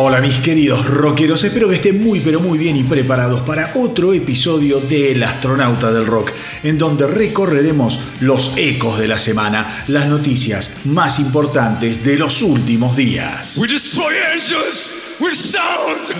Hola 0.00 0.20
mis 0.20 0.36
queridos 0.36 0.86
rockeros, 0.86 1.42
espero 1.42 1.68
que 1.68 1.74
estén 1.74 2.00
muy 2.00 2.20
pero 2.20 2.38
muy 2.38 2.56
bien 2.56 2.76
y 2.76 2.84
preparados 2.84 3.40
para 3.40 3.72
otro 3.74 4.14
episodio 4.14 4.78
de 4.78 5.10
El 5.10 5.24
astronauta 5.24 5.90
del 5.90 6.06
rock, 6.06 6.30
en 6.62 6.78
donde 6.78 7.08
recorreremos 7.08 7.98
los 8.20 8.56
ecos 8.56 9.00
de 9.00 9.08
la 9.08 9.18
semana, 9.18 9.84
las 9.88 10.06
noticias 10.06 10.70
más 10.84 11.18
importantes 11.18 12.04
de 12.04 12.16
los 12.16 12.42
últimos 12.42 12.96
días. 12.96 13.56
We 13.56 13.66
destroy 13.66 14.14
angels 14.32 14.94
with 15.18 15.34
sound. 15.34 16.14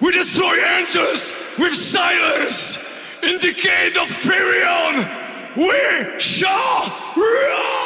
We 0.00 0.12
destroy 0.12 0.54
angels 0.78 1.34
with 1.58 1.72
silence. 1.72 2.78
In 3.24 3.40
the 3.40 3.52
gate 3.52 3.98
of 4.00 4.08
Furion, 4.08 5.10
we 5.56 6.20
shall 6.20 6.84
rise. 7.16 7.79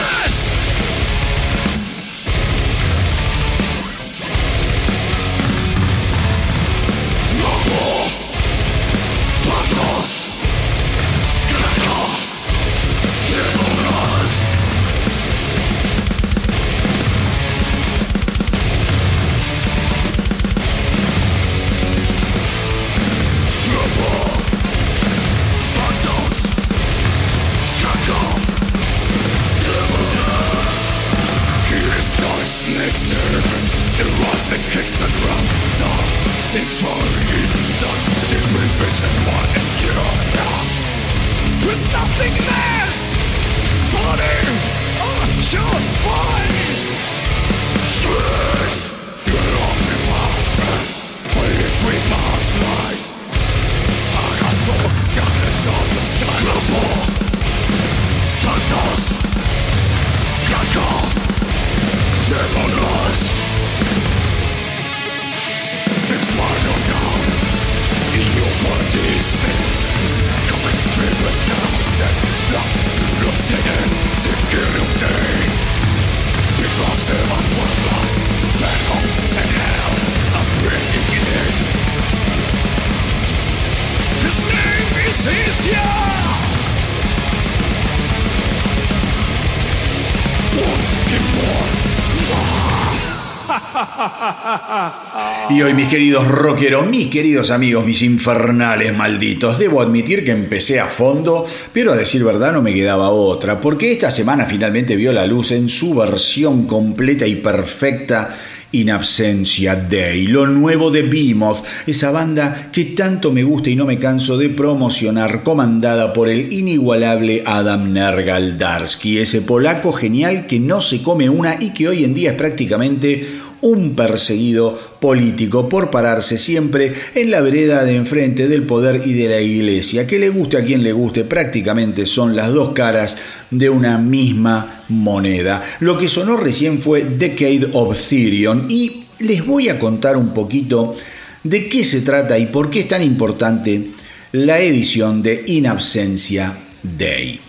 Hoy 95.63 95.75
mis 95.75 95.89
queridos 95.89 96.27
rockeros, 96.27 96.87
mis 96.87 97.07
queridos 97.09 97.51
amigos, 97.51 97.85
mis 97.85 98.01
infernales 98.01 98.97
malditos, 98.97 99.59
debo 99.59 99.81
admitir 99.81 100.23
que 100.23 100.31
empecé 100.31 100.79
a 100.79 100.87
fondo, 100.87 101.45
pero 101.71 101.91
a 101.91 101.95
decir 101.95 102.23
verdad 102.23 102.53
no 102.53 102.63
me 102.63 102.73
quedaba 102.73 103.09
otra, 103.09 103.61
porque 103.61 103.91
esta 103.91 104.09
semana 104.09 104.45
finalmente 104.45 104.95
vio 104.95 105.13
la 105.13 105.27
luz 105.27 105.51
en 105.51 105.69
su 105.69 105.93
versión 105.93 106.65
completa 106.65 107.27
y 107.27 107.35
perfecta 107.35 108.35
In 108.73 108.89
Absentia 108.89 109.75
Day, 109.75 110.27
lo 110.27 110.47
nuevo 110.47 110.91
de 110.91 111.01
Behemoth, 111.01 111.65
esa 111.85 112.09
banda 112.09 112.69
que 112.71 112.85
tanto 112.85 113.33
me 113.33 113.43
gusta 113.43 113.69
y 113.69 113.75
no 113.75 113.85
me 113.85 113.99
canso 113.99 114.37
de 114.37 114.47
promocionar, 114.49 115.43
comandada 115.43 116.13
por 116.13 116.29
el 116.29 116.53
inigualable 116.53 117.43
Adam 117.45 117.91
Nergaldarsky, 117.91 119.17
ese 119.17 119.41
polaco 119.41 119.91
genial 119.91 120.47
que 120.47 120.61
no 120.61 120.79
se 120.79 121.01
come 121.01 121.29
una 121.29 121.61
y 121.61 121.71
que 121.71 121.89
hoy 121.89 122.05
en 122.05 122.13
día 122.13 122.31
es 122.31 122.37
prácticamente 122.37 123.40
un 123.61 123.95
perseguido 123.95 124.77
político 124.99 125.69
por 125.69 125.89
pararse 125.89 126.37
siempre 126.37 126.93
en 127.15 127.31
la 127.31 127.41
vereda 127.41 127.83
de 127.83 127.95
enfrente 127.95 128.47
del 128.47 128.63
poder 128.63 129.03
y 129.05 129.13
de 129.13 129.29
la 129.29 129.41
iglesia. 129.41 130.07
Que 130.07 130.19
le 130.19 130.29
guste 130.29 130.57
a 130.57 130.63
quien 130.63 130.83
le 130.83 130.93
guste, 130.93 131.23
prácticamente 131.23 132.05
son 132.05 132.35
las 132.35 132.51
dos 132.51 132.69
caras 132.69 133.17
de 133.49 133.69
una 133.69 133.97
misma 133.97 134.83
moneda. 134.89 135.63
Lo 135.79 135.97
que 135.97 136.07
sonó 136.07 136.37
recién 136.37 136.79
fue 136.79 137.03
Decade 137.03 137.69
of 137.73 137.97
Therion 138.09 138.65
y 138.69 139.03
les 139.19 139.45
voy 139.45 139.69
a 139.69 139.79
contar 139.79 140.17
un 140.17 140.33
poquito 140.33 140.95
de 141.43 141.67
qué 141.67 141.83
se 141.83 142.01
trata 142.01 142.37
y 142.37 142.47
por 142.47 142.69
qué 142.69 142.81
es 142.81 142.87
tan 142.87 143.03
importante 143.03 143.87
la 144.33 144.59
edición 144.59 145.21
de 145.21 145.43
In 145.47 145.67
Absentia 145.67 146.57
Day. 146.83 147.39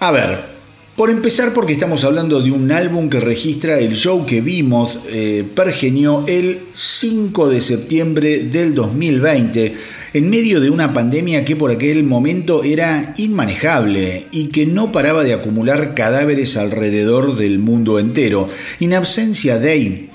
A 0.00 0.10
ver, 0.10 0.51
por 0.96 1.08
empezar, 1.08 1.54
porque 1.54 1.72
estamos 1.72 2.04
hablando 2.04 2.42
de 2.42 2.50
un 2.50 2.70
álbum 2.70 3.08
que 3.08 3.18
registra 3.18 3.78
el 3.78 3.94
show 3.94 4.26
que 4.26 4.42
vimos, 4.42 4.98
eh, 5.10 5.42
pergenió 5.54 6.24
el 6.26 6.60
5 6.74 7.48
de 7.48 7.62
septiembre 7.62 8.44
del 8.44 8.74
2020, 8.74 9.74
en 10.12 10.28
medio 10.28 10.60
de 10.60 10.68
una 10.68 10.92
pandemia 10.92 11.46
que 11.46 11.56
por 11.56 11.70
aquel 11.70 12.04
momento 12.04 12.62
era 12.62 13.14
inmanejable 13.16 14.26
y 14.30 14.48
que 14.48 14.66
no 14.66 14.92
paraba 14.92 15.24
de 15.24 15.32
acumular 15.32 15.94
cadáveres 15.94 16.58
alrededor 16.58 17.36
del 17.36 17.58
mundo 17.58 17.98
entero. 17.98 18.48
In 18.78 18.92
Absentia 18.92 19.58
Day 19.58 20.10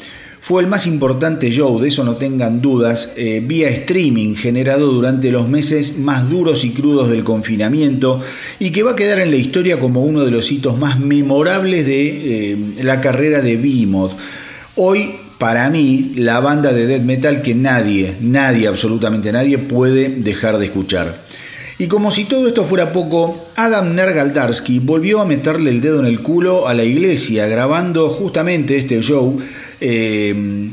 fue 0.48 0.62
el 0.62 0.70
más 0.70 0.88
importante 0.88 1.52
show, 1.52 1.78
de 1.78 1.90
eso 1.90 2.06
no 2.06 2.16
tengan 2.16 2.62
dudas, 2.62 3.12
eh, 3.18 3.44
vía 3.46 3.68
streaming 3.68 4.34
generado 4.34 4.94
durante 4.94 5.30
los 5.30 5.50
meses 5.50 6.00
más 6.00 6.30
duros 6.30 6.64
y 6.64 6.70
crudos 6.70 7.10
del 7.10 7.26
confinamiento 7.26 8.22
y 8.58 8.72
que 8.72 8.82
va 8.82 8.92
a 8.92 8.96
quedar 8.96 9.20
en 9.20 9.30
la 9.30 9.36
historia 9.36 9.78
como 9.78 10.06
uno 10.06 10.24
de 10.24 10.32
los 10.32 10.50
hitos 10.50 10.80
más 10.80 11.02
memorables 11.02 11.86
de 11.86 12.52
eh, 12.54 12.58
la 12.82 13.02
carrera 13.02 13.42
de 13.42 13.58
Behemoth. 13.58 14.14
Hoy 14.78 15.16
para 15.38 15.70
mí, 15.70 16.14
la 16.16 16.40
banda 16.40 16.72
de 16.72 16.88
death 16.88 17.04
metal 17.04 17.42
que 17.42 17.54
nadie, 17.54 18.16
nadie, 18.22 18.70
absolutamente 18.70 19.34
nadie 19.34 19.58
puede 19.58 20.08
dejar 20.08 20.60
de 20.60 20.68
escuchar. 20.68 21.28
Y 21.78 21.88
como 21.88 22.10
si 22.10 22.24
todo 22.24 22.48
esto 22.48 22.64
fuera 22.64 22.94
poco, 22.94 23.50
Adam 23.58 23.94
Nergaldarsky 23.94 24.80
volvió 24.80 25.20
a 25.20 25.26
meterle 25.26 25.72
el 25.72 25.82
dedo 25.82 26.00
en 26.00 26.06
el 26.06 26.22
culo 26.22 26.70
a 26.70 26.74
la 26.74 26.86
iglesia 26.86 27.48
grabando 27.48 28.10
justamente 28.10 28.78
este 28.78 29.02
show 29.02 29.40
eh, 29.82 30.72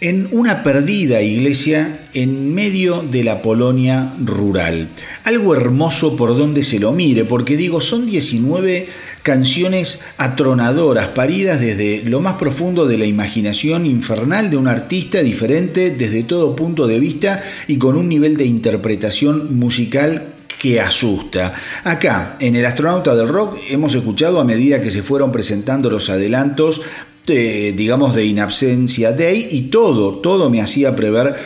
en 0.00 0.28
una 0.30 0.62
perdida 0.62 1.20
iglesia 1.20 2.00
en 2.14 2.54
medio 2.54 3.02
de 3.02 3.22
la 3.22 3.42
Polonia 3.42 4.14
rural. 4.24 4.88
Algo 5.24 5.54
hermoso 5.54 6.16
por 6.16 6.36
donde 6.36 6.62
se 6.62 6.78
lo 6.78 6.92
mire, 6.92 7.24
porque 7.24 7.56
digo, 7.56 7.82
son 7.82 8.06
19 8.06 8.88
canciones 9.22 10.00
atronadoras, 10.16 11.08
paridas 11.08 11.60
desde 11.60 12.02
lo 12.04 12.20
más 12.20 12.34
profundo 12.34 12.86
de 12.86 12.96
la 12.96 13.04
imaginación 13.04 13.84
infernal 13.84 14.48
de 14.48 14.56
un 14.56 14.68
artista 14.68 15.22
diferente 15.22 15.90
desde 15.90 16.22
todo 16.22 16.56
punto 16.56 16.86
de 16.86 16.98
vista 16.98 17.42
y 17.68 17.76
con 17.76 17.96
un 17.96 18.08
nivel 18.08 18.38
de 18.38 18.46
interpretación 18.46 19.58
musical 19.58 20.34
que 20.58 20.80
asusta. 20.80 21.54
Acá, 21.84 22.36
en 22.38 22.54
El 22.54 22.66
Astronauta 22.66 23.14
del 23.14 23.28
Rock, 23.28 23.58
hemos 23.68 23.94
escuchado 23.94 24.40
a 24.40 24.44
medida 24.44 24.82
que 24.82 24.90
se 24.90 25.02
fueron 25.02 25.32
presentando 25.32 25.88
los 25.88 26.10
adelantos, 26.10 26.82
digamos, 27.26 28.14
de 28.14 28.24
In 28.24 28.40
Absentia 28.40 29.12
Day, 29.12 29.48
y 29.50 29.62
todo, 29.62 30.18
todo 30.18 30.50
me 30.50 30.60
hacía 30.60 30.96
prever 30.96 31.36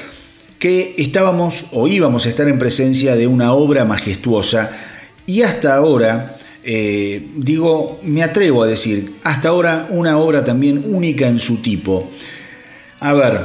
que 0.59 0.94
estábamos 0.97 1.67
o 1.73 1.88
íbamos 1.88 2.25
a 2.25 2.31
estar 2.31 2.49
en 2.49 2.59
presencia 2.59 3.17
de 3.17 3.26
una 3.26 3.53
obra 3.53 3.85
majestuosa, 3.85 4.71
y 5.26 5.43
hasta 5.43 5.75
ahora, 5.75 6.37
eh, 6.65 7.26
digo, 7.37 8.00
me 8.03 8.23
atrevo 8.23 8.62
a 8.62 8.67
decir, 8.67 9.15
hasta 9.23 9.49
ahora 9.49 9.87
una 9.91 10.19
obra 10.19 10.44
también 10.44 10.82
única 10.87 11.29
en 11.29 11.38
su 11.38 11.59
tipo. 11.59 12.11
A 13.00 13.12
ver, 13.12 13.41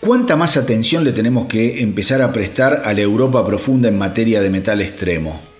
¿cuánta 0.00 0.34
más 0.34 0.56
atención 0.56 1.04
le 1.04 1.12
tenemos 1.12 1.46
que 1.46 1.80
empezar 1.80 2.22
a 2.22 2.32
prestar 2.32 2.82
a 2.84 2.92
la 2.92 3.02
Europa 3.02 3.46
profunda 3.46 3.88
en 3.88 3.96
materia 3.96 4.40
de 4.40 4.50
metal 4.50 4.80
extremo? 4.80 5.53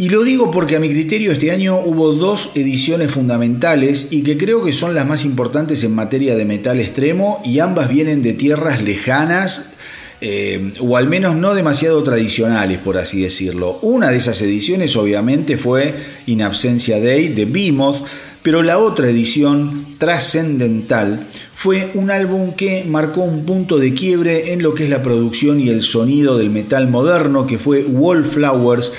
Y 0.00 0.08
lo 0.08 0.22
digo 0.22 0.50
porque 0.50 0.76
a 0.76 0.80
mi 0.80 0.88
criterio 0.88 1.30
este 1.30 1.50
año 1.50 1.78
hubo 1.78 2.14
dos 2.14 2.52
ediciones 2.54 3.12
fundamentales 3.12 4.06
y 4.10 4.22
que 4.22 4.38
creo 4.38 4.64
que 4.64 4.72
son 4.72 4.94
las 4.94 5.06
más 5.06 5.26
importantes 5.26 5.84
en 5.84 5.94
materia 5.94 6.36
de 6.36 6.46
metal 6.46 6.80
extremo 6.80 7.42
y 7.44 7.58
ambas 7.58 7.90
vienen 7.90 8.22
de 8.22 8.32
tierras 8.32 8.82
lejanas 8.82 9.74
eh, 10.22 10.72
o 10.80 10.96
al 10.96 11.06
menos 11.06 11.36
no 11.36 11.54
demasiado 11.54 12.02
tradicionales, 12.02 12.78
por 12.78 12.96
así 12.96 13.20
decirlo. 13.20 13.78
Una 13.82 14.08
de 14.08 14.16
esas 14.16 14.40
ediciones 14.40 14.96
obviamente 14.96 15.58
fue 15.58 15.94
In 16.24 16.40
Absentia 16.40 16.98
Day 16.98 17.28
de 17.28 17.44
Behemoth, 17.44 18.02
pero 18.42 18.62
la 18.62 18.78
otra 18.78 19.10
edición, 19.10 19.84
trascendental, 19.98 21.26
fue 21.54 21.90
un 21.92 22.10
álbum 22.10 22.54
que 22.54 22.84
marcó 22.88 23.20
un 23.20 23.44
punto 23.44 23.78
de 23.78 23.92
quiebre 23.92 24.54
en 24.54 24.62
lo 24.62 24.74
que 24.74 24.84
es 24.84 24.88
la 24.88 25.02
producción 25.02 25.60
y 25.60 25.68
el 25.68 25.82
sonido 25.82 26.38
del 26.38 26.48
metal 26.48 26.88
moderno, 26.88 27.46
que 27.46 27.58
fue 27.58 27.84
Wallflowers, 27.84 28.94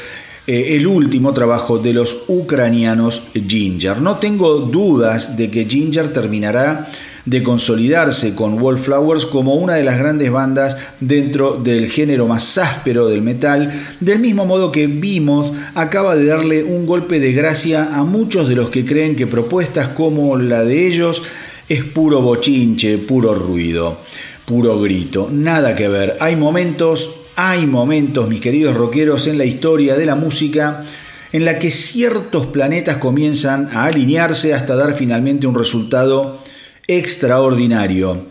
eh, 0.52 0.76
el 0.76 0.86
último 0.86 1.34
trabajo 1.34 1.78
de 1.78 1.94
los 1.94 2.26
ucranianos 2.28 3.22
Ginger. 3.34 4.02
No 4.02 4.18
tengo 4.18 4.58
dudas 4.58 5.38
de 5.38 5.50
que 5.50 5.64
Ginger 5.64 6.12
terminará 6.12 6.90
de 7.24 7.42
consolidarse 7.42 8.36
con 8.36 8.62
Wallflowers 8.62 9.28
como 9.28 9.56
una 9.56 9.76
de 9.76 9.86
las 9.86 9.98
grandes 9.98 10.30
bandas 10.30 10.76
dentro 11.00 11.56
del 11.56 11.90
género 11.90 12.28
más 12.28 12.58
áspero 12.58 13.08
del 13.08 13.22
metal, 13.22 13.72
del 14.02 14.20
mismo 14.20 14.44
modo 14.44 14.74
que 14.74 14.88
vimos 14.88 15.54
acaba 15.74 16.18
de 16.18 16.26
darle 16.26 16.66
un 16.66 16.86
golpe 16.86 17.22
de 17.22 17.32
gracia 17.32 17.96
a 17.96 18.04
muchos 18.04 18.50
de 18.50 18.56
los 18.56 18.70
que 18.70 18.84
creen 18.84 19.16
que 19.16 19.28
propuestas 19.28 19.88
como 19.88 20.36
la 20.36 20.64
de 20.64 20.86
ellos 20.86 21.22
es 21.70 21.86
puro 21.86 22.22
bochinche, 22.22 22.98
puro 22.98 23.34
ruido, 23.34 24.00
puro 24.44 24.82
grito, 24.82 25.30
nada 25.32 25.76
que 25.76 25.88
ver. 25.88 26.18
Hay 26.20 26.36
momentos, 26.36 27.21
hay 27.50 27.66
momentos, 27.66 28.30
mis 28.30 28.40
queridos 28.40 28.78
rockeros, 28.78 29.26
en 29.26 29.40
la 29.40 29.46
historia 29.46 29.96
de 29.96 30.06
la 30.06 30.14
música 30.14 30.86
en 31.32 31.44
la 31.44 31.58
que 31.58 31.72
ciertos 31.72 32.46
planetas 32.46 32.98
comienzan 32.98 33.70
a 33.74 33.86
alinearse 33.86 34.54
hasta 34.54 34.76
dar 34.76 34.94
finalmente 34.94 35.48
un 35.48 35.56
resultado 35.56 36.38
extraordinario. 36.86 38.28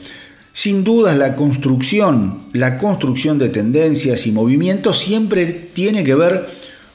Sin 0.53 0.85
dudas 0.85 1.19
la 1.19 1.35
construcción, 1.35 2.43
la 2.53 2.79
construcción 2.79 3.37
de 3.39 3.49
tendencias 3.49 4.29
y 4.29 4.33
movimientos 4.33 4.99
siempre 5.01 5.47
tiene 5.47 6.05
que 6.05 6.15
ver 6.15 6.47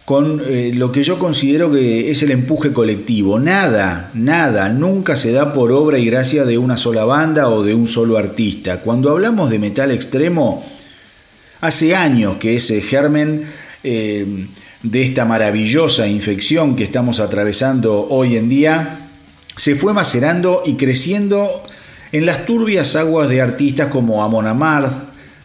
con 0.05 0.41
eh, 0.47 0.71
lo 0.73 0.93
que 0.93 1.03
yo 1.03 1.19
considero 1.19 1.69
que 1.69 2.11
es 2.11 2.23
el 2.23 2.31
empuje 2.31 2.71
colectivo. 2.71 3.39
Nada, 3.39 4.11
nada, 4.13 4.69
nunca 4.69 5.17
se 5.17 5.33
da 5.33 5.51
por 5.51 5.73
obra 5.73 5.97
y 5.97 6.05
gracia 6.05 6.45
de 6.45 6.57
una 6.57 6.77
sola 6.77 7.03
banda 7.03 7.49
o 7.49 7.61
de 7.61 7.75
un 7.75 7.89
solo 7.89 8.17
artista. 8.17 8.79
Cuando 8.79 9.09
hablamos 9.09 9.49
de 9.49 9.59
metal 9.59 9.91
extremo, 9.91 10.74
hace 11.65 11.95
años 11.95 12.37
que 12.37 12.55
ese 12.55 12.81
germen 12.81 13.45
eh, 13.83 14.47
de 14.83 15.01
esta 15.01 15.25
maravillosa 15.25 16.07
infección 16.07 16.75
que 16.75 16.83
estamos 16.83 17.19
atravesando 17.19 18.07
hoy 18.09 18.37
en 18.37 18.49
día 18.49 18.99
se 19.57 19.75
fue 19.75 19.93
macerando 19.93 20.63
y 20.65 20.75
creciendo 20.75 21.63
en 22.11 22.25
las 22.25 22.45
turbias 22.45 22.95
aguas 22.95 23.29
de 23.29 23.41
artistas 23.41 23.87
como 23.87 24.23
Amon 24.23 24.47
Amarth, 24.47 24.93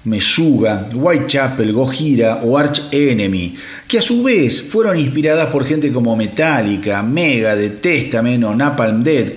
Meshuga, 0.05 0.89
Whitechapel, 0.93 1.73
Gojira 1.73 2.41
o 2.43 2.57
Arch 2.59 2.83
Enemy, 2.91 3.57
que 3.87 3.99
a 3.99 4.03
su 4.03 4.23
vez 4.23 4.63
fueron 4.63 4.99
inspiradas 4.99 5.47
por 5.49 5.65
gente 5.65 5.91
como 5.93 6.17
Metallica, 6.17 7.03
Mega, 7.03 7.57
The 7.57 7.71
Testament 7.71 8.45
o 8.45 8.55
Napalm 8.55 9.03
Dead. 9.03 9.33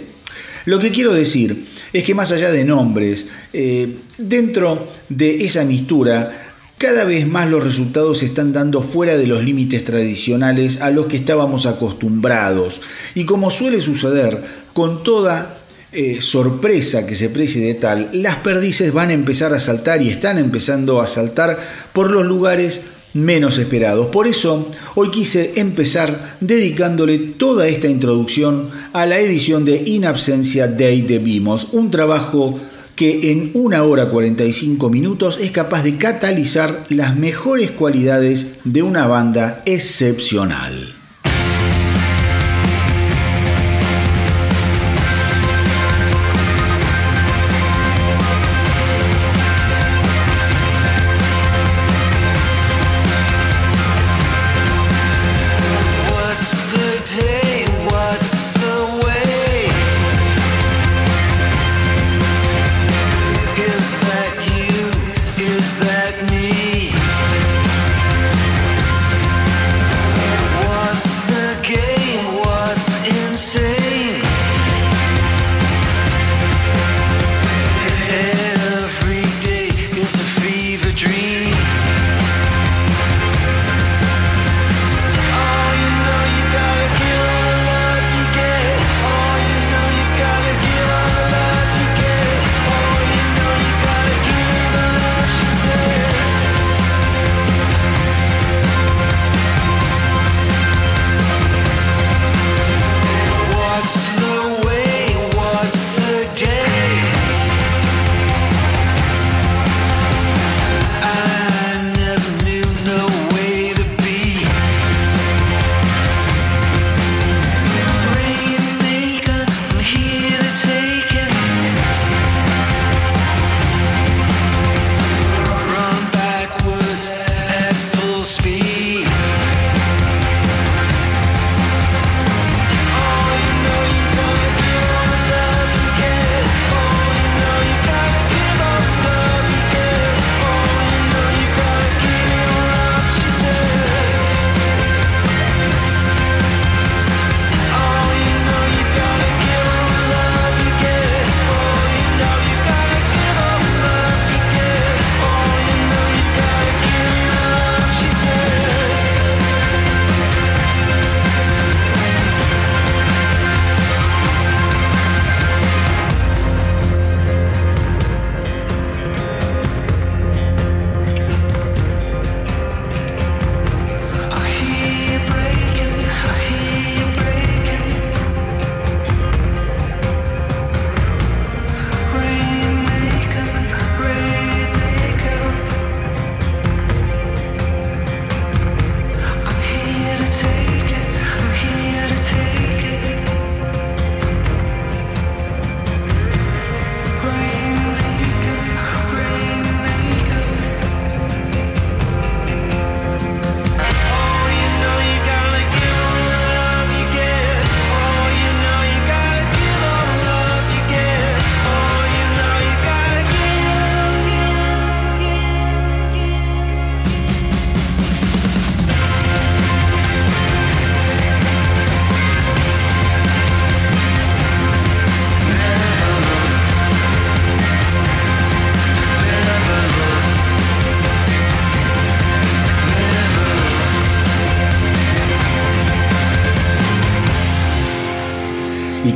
Lo 0.65 0.79
que 0.79 0.91
quiero 0.91 1.13
decir 1.13 1.65
es 1.91 2.03
que 2.03 2.15
más 2.15 2.31
allá 2.31 2.51
de 2.51 2.63
nombres, 2.63 3.27
eh, 3.51 3.97
dentro 4.17 4.87
de 5.09 5.43
esa 5.45 5.63
mistura 5.63 6.42
cada 6.83 7.05
vez 7.05 7.25
más 7.25 7.49
los 7.49 7.63
resultados 7.63 8.17
se 8.17 8.25
están 8.25 8.51
dando 8.51 8.81
fuera 8.81 9.15
de 9.15 9.25
los 9.25 9.41
límites 9.41 9.85
tradicionales 9.85 10.81
a 10.81 10.91
los 10.91 11.05
que 11.05 11.15
estábamos 11.15 11.65
acostumbrados. 11.65 12.81
Y 13.15 13.23
como 13.23 13.51
suele 13.51 13.79
suceder, 13.79 14.43
con 14.73 15.01
toda 15.01 15.59
eh, 15.93 16.17
sorpresa 16.19 17.05
que 17.05 17.15
se 17.15 17.29
precie 17.29 17.65
de 17.65 17.75
tal, 17.75 18.09
las 18.11 18.35
perdices 18.35 18.91
van 18.91 19.11
a 19.11 19.13
empezar 19.13 19.53
a 19.53 19.61
saltar 19.61 20.01
y 20.01 20.09
están 20.09 20.37
empezando 20.37 20.99
a 20.99 21.07
saltar 21.07 21.57
por 21.93 22.11
los 22.11 22.25
lugares 22.25 22.81
menos 23.13 23.59
esperados. 23.59 24.07
Por 24.07 24.27
eso, 24.27 24.69
hoy 24.95 25.09
quise 25.09 25.53
empezar 25.55 26.35
dedicándole 26.41 27.17
toda 27.17 27.65
esta 27.65 27.87
introducción 27.87 28.71
a 28.91 29.05
la 29.05 29.19
edición 29.19 29.63
de 29.63 29.81
In 29.85 30.03
Absentia 30.03 30.67
Day 30.67 31.03
de 31.03 31.19
Vimos, 31.19 31.67
un 31.71 31.91
trabajo 31.91 32.59
que 32.95 33.31
en 33.31 33.51
una 33.53 33.83
hora 33.83 34.09
45 34.09 34.89
minutos 34.89 35.39
es 35.41 35.51
capaz 35.51 35.83
de 35.83 35.97
catalizar 35.97 36.85
las 36.89 37.15
mejores 37.15 37.71
cualidades 37.71 38.47
de 38.63 38.83
una 38.83 39.07
banda 39.07 39.61
excepcional. 39.65 41.02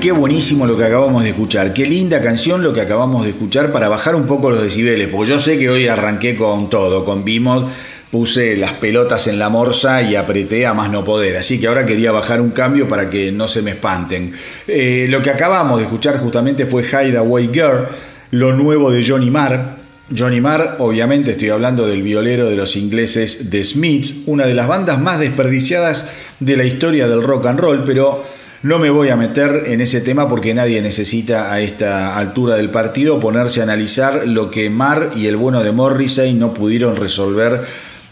Qué 0.08 0.14
buenísimo 0.14 0.66
lo 0.66 0.78
que 0.78 0.86
acabamos 0.86 1.22
de 1.22 1.32
escuchar. 1.32 1.74
Qué 1.74 1.86
linda 1.86 2.22
canción 2.22 2.64
lo 2.64 2.72
que 2.72 2.80
acabamos 2.80 3.26
de 3.26 3.32
escuchar 3.32 3.74
para 3.74 3.90
bajar 3.90 4.16
un 4.16 4.26
poco 4.26 4.50
los 4.50 4.64
decibeles. 4.64 5.10
Porque 5.10 5.32
yo 5.32 5.38
sé 5.38 5.60
que 5.60 5.70
hoy 5.70 5.90
arranqué 5.90 6.38
con 6.38 6.70
todo, 6.70 7.04
con 7.04 7.26
Bimod 7.26 7.68
puse 8.10 8.56
las 8.56 8.72
pelotas 8.72 9.28
en 9.28 9.38
la 9.38 9.50
morsa 9.50 10.02
y 10.02 10.16
apreté 10.16 10.66
a 10.66 10.74
más 10.74 10.90
no 10.92 11.04
poder. 11.04 11.36
Así 11.36 11.60
que 11.60 11.68
ahora 11.68 11.86
quería 11.86 12.14
bajar 12.14 12.40
un 12.40 12.52
cambio 12.52 12.88
para 12.88 13.10
que 13.10 13.34
no 13.34 13.50
se 13.50 13.62
me 13.62 13.72
espanten. 13.72 14.32
Eh, 14.66 15.08
lo 15.10 15.22
que 15.22 15.30
acabamos 15.30 15.78
de 15.80 15.84
escuchar 15.84 16.20
justamente 16.20 16.68
fue 16.68 16.84
Hideaway 16.84 17.50
Girl, 17.52 17.88
lo 18.32 18.54
nuevo 18.54 18.90
de 18.90 19.06
Johnny 19.06 19.30
Marr. 19.30 19.76
Johnny 20.18 20.40
Marr, 20.40 20.78
obviamente 20.80 21.32
estoy 21.32 21.50
hablando 21.50 21.86
del 21.86 22.02
violero 22.02 22.50
de 22.50 22.56
los 22.56 22.78
ingleses 22.78 23.50
The 23.50 23.62
Smiths, 23.62 24.22
una 24.28 24.46
de 24.46 24.54
las 24.54 24.70
bandas 24.70 25.02
más 25.02 25.20
desperdiciadas 25.20 26.10
de 26.40 26.56
la 26.56 26.64
historia 26.64 27.10
del 27.10 27.24
rock 27.24 27.48
and 27.48 27.60
roll, 27.60 27.84
pero 27.84 28.37
no 28.64 28.80
me 28.80 28.90
voy 28.90 29.10
a 29.10 29.16
meter 29.16 29.64
en 29.68 29.82
ese 29.82 30.02
tema 30.02 30.28
porque 30.28 30.54
nadie 30.54 30.82
necesita 30.82 31.54
a 31.54 31.62
esta 31.62 32.18
altura 32.18 32.56
del 32.56 32.72
partido 32.72 33.20
ponerse 33.20 33.60
a 33.60 33.64
analizar 33.64 34.28
lo 34.28 34.50
que 34.50 34.70
Marr 34.70 35.12
y 35.16 35.28
el 35.28 35.36
bueno 35.36 35.64
de 35.64 35.72
Morrissey 35.72 36.34
no 36.34 36.54
pudieron 36.54 36.96
resolver 36.96 37.66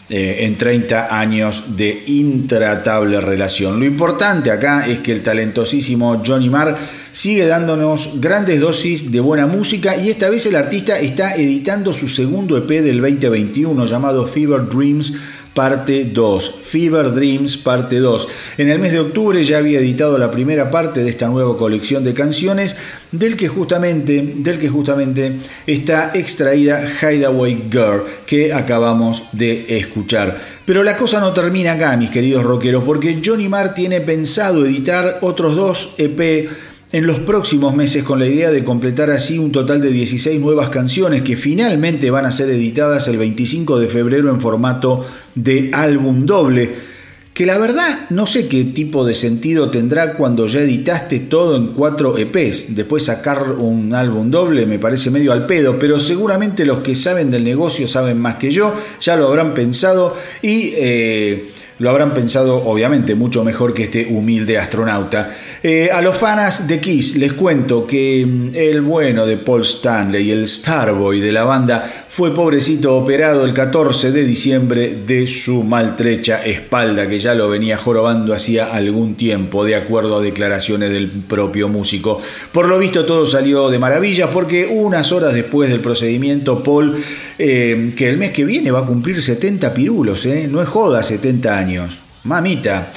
eh, 0.08 0.46
en 0.46 0.56
30 0.56 1.20
años 1.20 1.75
de 1.78 2.04
intratable 2.06 3.20
relación. 3.22 3.80
Lo 3.80 3.88
importante 3.88 4.52
acá 4.52 4.86
es 4.88 5.00
que 5.00 5.12
el 5.12 5.24
talentosísimo 5.24 6.22
Johnny 6.24 6.48
Marr 6.48 6.78
sigue 7.12 7.48
dándonos 7.48 8.12
grandes 8.22 8.60
dosis 8.60 9.12
de 9.12 9.20
buena 9.20 9.48
música 9.48 9.98
y 9.98 10.12
esta 10.12 10.30
vez 10.30 10.46
el 10.46 10.58
artista 10.58 11.00
está 11.00 11.36
editando 11.36 11.92
su 11.92 12.08
segundo 12.08 12.56
EP 12.56 12.84
del 12.84 13.02
2021 13.02 13.84
llamado 13.88 14.28
Fever 14.28 14.70
Dreams 14.70 15.14
parte 15.56 16.04
2, 16.12 16.56
Fever 16.66 17.14
Dreams 17.14 17.56
parte 17.58 18.00
2. 18.00 18.28
En 18.58 18.70
el 18.70 18.78
mes 18.78 18.92
de 18.92 19.00
octubre 19.00 19.42
ya 19.44 19.58
había 19.58 19.80
editado 19.80 20.18
la 20.18 20.30
primera 20.30 20.70
parte 20.70 21.02
de 21.02 21.10
esta 21.10 21.30
nueva 21.30 21.58
colección 21.58 22.04
de 22.04 22.14
canciones 22.14 22.76
del 23.12 23.38
que 23.38 23.48
justamente, 23.48 24.34
del 24.36 24.60
que 24.60 24.68
justamente 24.68 25.38
está 25.66 26.12
extraída 26.14 26.84
Hideaway 27.02 27.70
Girl 27.72 28.04
que 28.26 28.52
acabamos 28.52 29.24
de 29.32 29.78
escuchar. 29.78 30.38
Pero 30.66 30.84
la 30.84 30.98
cosa 30.98 31.22
no 31.22 31.32
termina 31.32 31.72
acá, 31.72 31.96
mis 31.96 32.10
queridos 32.10 32.44
rockeros, 32.44 32.84
porque 32.84 33.22
Johnny 33.24 33.48
Marr 33.48 33.74
tiene 33.74 34.02
pensado 34.02 34.66
editar 34.66 35.20
otros 35.22 35.56
dos 35.56 35.96
EP 35.98 36.50
en 36.92 37.08
los 37.08 37.20
próximos 37.20 37.75
meses 37.75 38.04
con 38.04 38.20
la 38.20 38.27
idea 38.27 38.51
de 38.51 38.63
completar 38.63 39.10
así 39.10 39.38
un 39.38 39.51
total 39.51 39.82
de 39.82 39.92
16 39.92 40.39
nuevas 40.39 40.70
canciones 40.70 41.24
que 41.24 41.36
finalmente 41.36 42.12
van 42.12 42.25
a 42.25 42.32
ser 42.32 42.50
editadas 42.50 43.08
el 43.08 43.18
25 43.18 43.80
de 43.80 43.88
febrero 43.88 44.30
en 44.30 44.39
formato 44.39 45.06
de 45.34 45.72
álbum 45.74 46.25
doble. 46.25 46.96
Que 47.34 47.46
la 47.46 47.58
verdad 47.58 48.10
no 48.12 48.27
sé 48.27 48.48
qué 48.48 48.63
tipo 48.63 49.04
de 49.04 49.13
sentido 49.13 49.70
tendrá 49.70 50.13
cuando 50.13 50.48
ya 50.48 50.62
editaste 50.62 51.20
todo 51.20 51.58
en 51.58 51.74
cuatro 51.74 52.18
EPs. 52.18 52.74
Después 52.74 53.04
sacar 53.04 53.51
un 53.51 53.94
álbum 53.94 54.32
doble 54.32 54.65
me 54.65 54.80
parece 54.80 55.12
medio 55.12 55.34
al 55.34 55.46
pedo, 55.46 55.77
pero 55.77 56.00
seguramente 56.00 56.65
los 56.65 56.80
que 56.80 56.96
saben 56.96 57.30
del 57.30 57.44
negocio 57.44 57.89
saben 57.89 58.20
más 58.22 58.36
que 58.36 58.51
yo, 58.51 58.74
ya 59.01 59.18
lo 59.18 59.27
habrán 59.27 59.54
pensado 59.54 60.15
y... 60.42 60.72
Eh, 60.75 61.50
lo 61.79 61.89
habrán 61.89 62.13
pensado 62.13 62.63
obviamente 62.65 63.15
mucho 63.15 63.44
mejor 63.44 63.74
que 63.74 63.84
este 63.84 64.08
humilde 64.10 64.58
astronauta. 64.58 65.29
Eh, 65.62 65.89
a 65.91 66.01
los 66.01 66.17
fanas 66.17 66.67
de 66.67 66.79
Kiss 66.79 67.17
les 67.17 67.34
cuento 67.34 67.86
que 67.86 68.25
mm, 68.25 68.50
el 68.53 68.82
bueno 68.82 69.25
de 69.25 69.38
Paul 69.38 69.63
Stanley, 69.63 70.32
el 70.32 70.48
Starboy 70.48 71.20
de 71.20 71.32
la 71.32 71.44
banda, 71.44 72.05
fue 72.15 72.34
pobrecito 72.34 72.95
operado 72.95 73.43
el 73.43 73.53
14 73.53 74.13
de 74.13 74.24
diciembre 74.24 75.00
de 75.05 75.27
su 75.27 75.63
maltrecha 75.63 76.45
espalda 76.45 77.10
que 77.10 77.19
ya 77.19 77.36
lo 77.36 77.50
venía 77.50 77.75
jorobando 77.75 78.34
hacía 78.34 78.74
algún 78.74 79.15
tiempo, 79.15 79.65
de 79.65 79.75
acuerdo 79.75 80.19
a 80.19 80.22
declaraciones 80.22 80.91
del 80.91 81.10
propio 81.10 81.67
músico. 81.67 82.22
Por 82.53 82.69
lo 82.69 82.79
visto 82.79 83.03
todo 83.03 83.25
salió 83.25 83.69
de 83.69 83.79
maravilla 83.79 84.29
porque 84.29 84.65
unas 84.65 85.12
horas 85.12 85.34
después 85.34 85.69
del 85.69 85.81
procedimiento 85.81 86.63
Paul, 86.63 87.03
eh, 87.38 87.93
que 87.98 88.07
el 88.07 88.15
mes 88.15 88.31
que 88.31 88.45
viene 88.45 88.72
va 88.72 88.79
a 88.79 88.86
cumplir 88.86 89.22
70 89.22 89.74
pirulos, 89.74 90.25
eh, 90.25 90.48
no 90.50 90.62
es 90.62 90.69
joda 90.69 91.03
70 91.03 91.57
años, 91.57 92.00
mamita. 92.24 92.93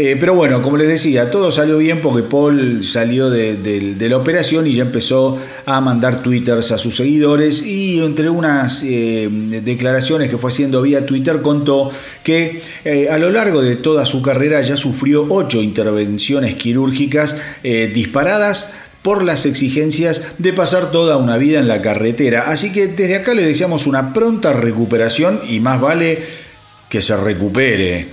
Eh, 0.00 0.16
pero 0.20 0.32
bueno, 0.32 0.62
como 0.62 0.76
les 0.76 0.86
decía, 0.86 1.28
todo 1.28 1.50
salió 1.50 1.76
bien 1.76 2.00
porque 2.00 2.22
Paul 2.22 2.84
salió 2.84 3.30
de, 3.30 3.96
la 3.98 4.16
operación 4.16 4.68
y 4.68 4.74
ya 4.74 4.82
empezó 4.82 5.40
a 5.66 5.80
mandar 5.80 6.22
twitters 6.22 6.70
a 6.70 6.78
sus 6.78 6.94
seguidores 6.94 7.66
y 7.66 7.98
entre 7.98 8.30
unas 8.30 8.84
eh, 8.84 9.28
declaraciones 9.64 10.30
que 10.30 10.38
fue 10.38 10.52
haciendo 10.52 10.82
vía 10.82 11.04
Twitter 11.04 11.42
contó 11.42 11.90
que 12.22 12.62
eh, 12.84 13.08
a 13.10 13.18
lo 13.18 13.30
largo 13.30 13.60
de 13.60 13.74
toda 13.74 14.06
su 14.06 14.22
carrera 14.22 14.62
ya 14.62 14.76
sufrió 14.76 15.26
ocho 15.30 15.60
intervenciones 15.60 16.54
quirúrgicas 16.54 17.34
disparadas 17.64 18.74
por 19.02 19.24
las 19.24 19.46
exigencias 19.46 20.22
de 20.38 20.52
pasar 20.52 20.92
toda 20.92 21.16
una 21.16 21.38
vida 21.38 21.58
en 21.58 21.66
la 21.66 21.82
carretera. 21.82 22.44
Así 22.46 22.70
que 22.70 22.86
desde 22.86 23.16
acá 23.16 23.34
le 23.34 23.44
deseamos 23.44 23.88
una 23.88 24.14
pronta 24.14 24.52
recuperación 24.52 25.40
y 25.48 25.58
más 25.58 25.80
vale 25.80 26.20
que 26.88 27.02
se 27.02 27.16
recupere 27.16 28.06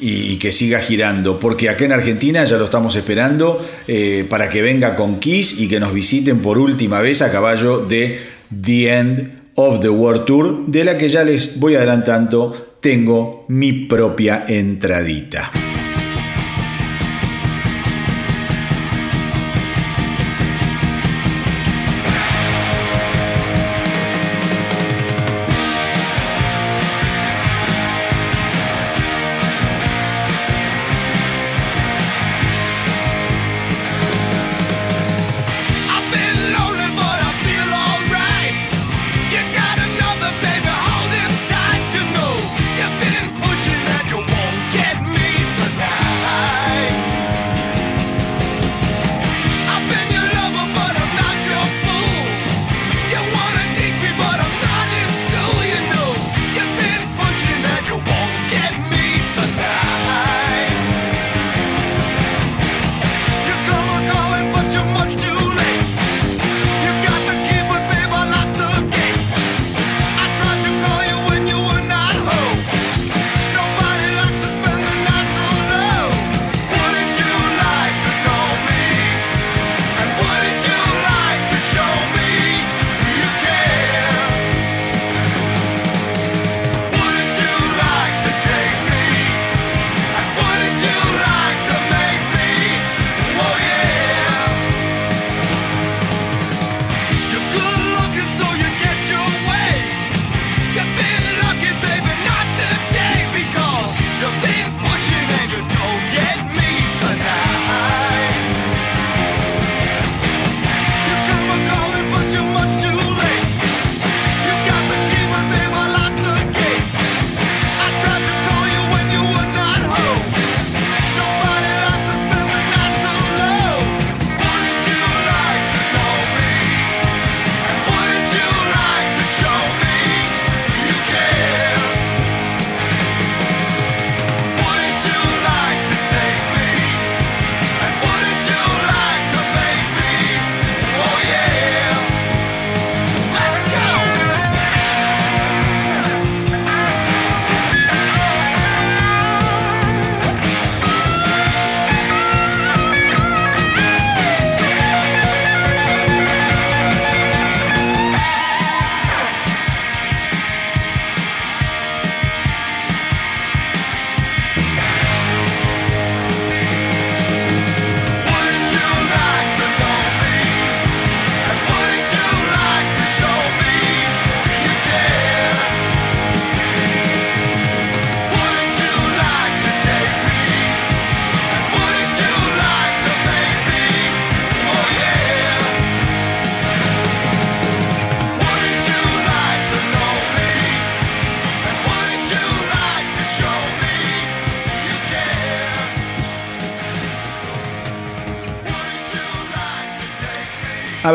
y, 0.00 0.36
que 0.36 0.52
siga 0.52 0.80
girando, 0.80 1.40
porque 1.40 1.68
acá 1.68 1.84
en 1.84 1.92
Argentina 1.92 2.44
ya 2.44 2.58
lo 2.58 2.66
estamos 2.66 2.94
esperando 2.96 3.64
eh, 3.88 4.26
para 4.28 4.48
que 4.48 4.62
venga 4.62 4.94
con 4.96 5.18
Kiss 5.18 5.58
y 5.58 5.68
que 5.68 5.80
nos 5.80 5.92
visiten 5.92 6.40
por 6.40 6.58
última 6.58 7.00
vez 7.00 7.22
a 7.22 7.32
caballo 7.32 7.78
de 7.78 8.20
The 8.62 8.98
End 8.98 9.40
of 9.54 9.80
the 9.80 9.88
World 9.88 10.24
Tour, 10.24 10.66
de 10.66 10.84
la 10.84 10.98
que 10.98 11.08
ya 11.08 11.24
les 11.24 11.58
voy 11.58 11.74
adelantando, 11.74 12.76
tengo 12.80 13.46
mi 13.48 13.72
propia 13.72 14.44
entradita. 14.46 15.50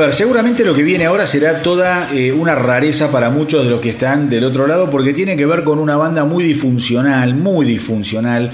Seguramente 0.10 0.64
lo 0.64 0.74
que 0.74 0.84
viene 0.84 1.06
ahora 1.06 1.28
será 1.28 1.62
toda 1.62 2.10
eh, 2.14 2.32
una 2.32 2.56
rareza 2.56 3.12
para 3.12 3.30
muchos 3.30 3.64
de 3.64 3.70
los 3.70 3.82
que 3.82 3.90
están 3.90 4.30
del 4.30 4.46
otro 4.46 4.66
lado, 4.66 4.90
porque 4.90 5.14
tiene 5.14 5.36
que 5.36 5.46
ver 5.46 5.64
con 5.64 5.80
una 5.80 5.98
banda 5.98 6.24
muy 6.24 6.44
disfuncional, 6.44 7.36
muy 7.36 7.66
disfuncional, 7.66 8.52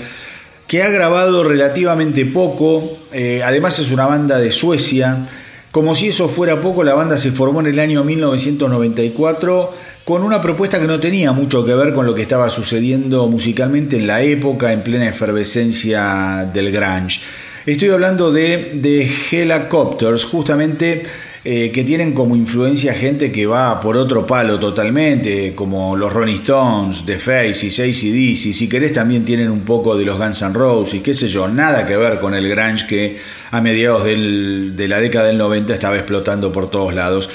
que 0.68 0.84
ha 0.84 0.90
grabado 0.90 1.44
relativamente 1.44 2.26
poco. 2.26 2.98
Eh, 3.14 3.42
además 3.46 3.80
es 3.80 3.92
una 3.92 4.08
banda 4.08 4.40
de 4.40 4.52
Suecia. 4.52 5.26
Como 5.72 5.96
si 5.96 6.08
eso 6.08 6.28
fuera 6.28 6.60
poco, 6.60 6.84
la 6.84 6.96
banda 6.96 7.18
se 7.18 7.32
formó 7.32 7.62
en 7.62 7.68
el 7.68 7.80
año 7.80 8.04
1994 8.04 9.74
con 10.04 10.24
una 10.24 10.42
propuesta 10.42 10.80
que 10.80 10.88
no 10.88 11.00
tenía 11.00 11.34
mucho 11.34 11.66
que 11.66 11.76
ver 11.76 11.94
con 11.94 12.06
lo 12.06 12.16
que 12.16 12.22
estaba 12.24 12.50
sucediendo 12.50 13.28
musicalmente 13.28 13.98
en 13.98 14.08
la 14.08 14.22
época, 14.22 14.74
en 14.74 14.82
plena 14.82 15.08
efervescencia 15.08 16.50
del 16.54 16.72
grunge. 16.72 17.22
Estoy 17.66 17.90
hablando 17.90 18.32
de 18.32 18.80
The 18.82 19.12
Helicopters, 19.32 20.24
justamente 20.24 21.04
eh, 21.50 21.72
que 21.72 21.86
tienen 21.86 22.12
como 22.12 22.36
influencia 22.36 22.94
gente 22.94 23.32
que 23.32 23.46
va 23.46 23.80
por 23.80 23.96
otro 23.96 24.28
palo 24.28 24.60
totalmente, 24.60 25.56
como 25.56 25.96
los 25.96 26.12
Rolling 26.12 26.42
Stones, 26.42 27.06
The 27.06 27.20
Faces, 27.20 27.80
ACDC, 27.80 28.54
si 28.54 28.68
querés 28.68 28.92
también 28.92 29.24
tienen 29.24 29.50
un 29.50 29.62
poco 29.62 29.98
de 29.98 30.04
los 30.04 30.18
Guns 30.18 30.42
N' 30.42 30.54
Roses, 30.54 31.02
qué 31.02 31.14
sé 31.14 31.30
yo, 31.30 31.48
nada 31.48 31.86
que 31.86 31.96
ver 31.96 32.20
con 32.20 32.34
el 32.34 32.50
grunge 32.50 32.86
que 32.86 33.18
a 33.50 33.62
mediados 33.62 34.04
de 34.04 34.88
la 34.90 35.00
década 35.00 35.28
del 35.28 35.38
90 35.38 35.74
estaba 35.74 35.96
explotando 35.96 36.52
por 36.52 36.70
todos 36.70 36.94
lados. 36.94 37.30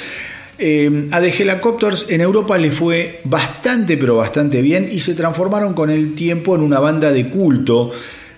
Eh, 0.58 1.08
a 1.10 1.18
The 1.18 1.28
Helicopters 1.30 2.04
en 2.10 2.20
Europa 2.20 2.58
le 2.58 2.70
fue 2.70 3.20
bastante 3.24 3.96
pero 3.96 4.16
bastante 4.16 4.60
bien 4.60 4.90
y 4.92 5.00
se 5.00 5.14
transformaron 5.14 5.72
con 5.72 5.88
el 5.88 6.14
tiempo 6.14 6.54
en 6.54 6.60
una 6.60 6.80
banda 6.80 7.12
de 7.12 7.30
culto 7.30 7.92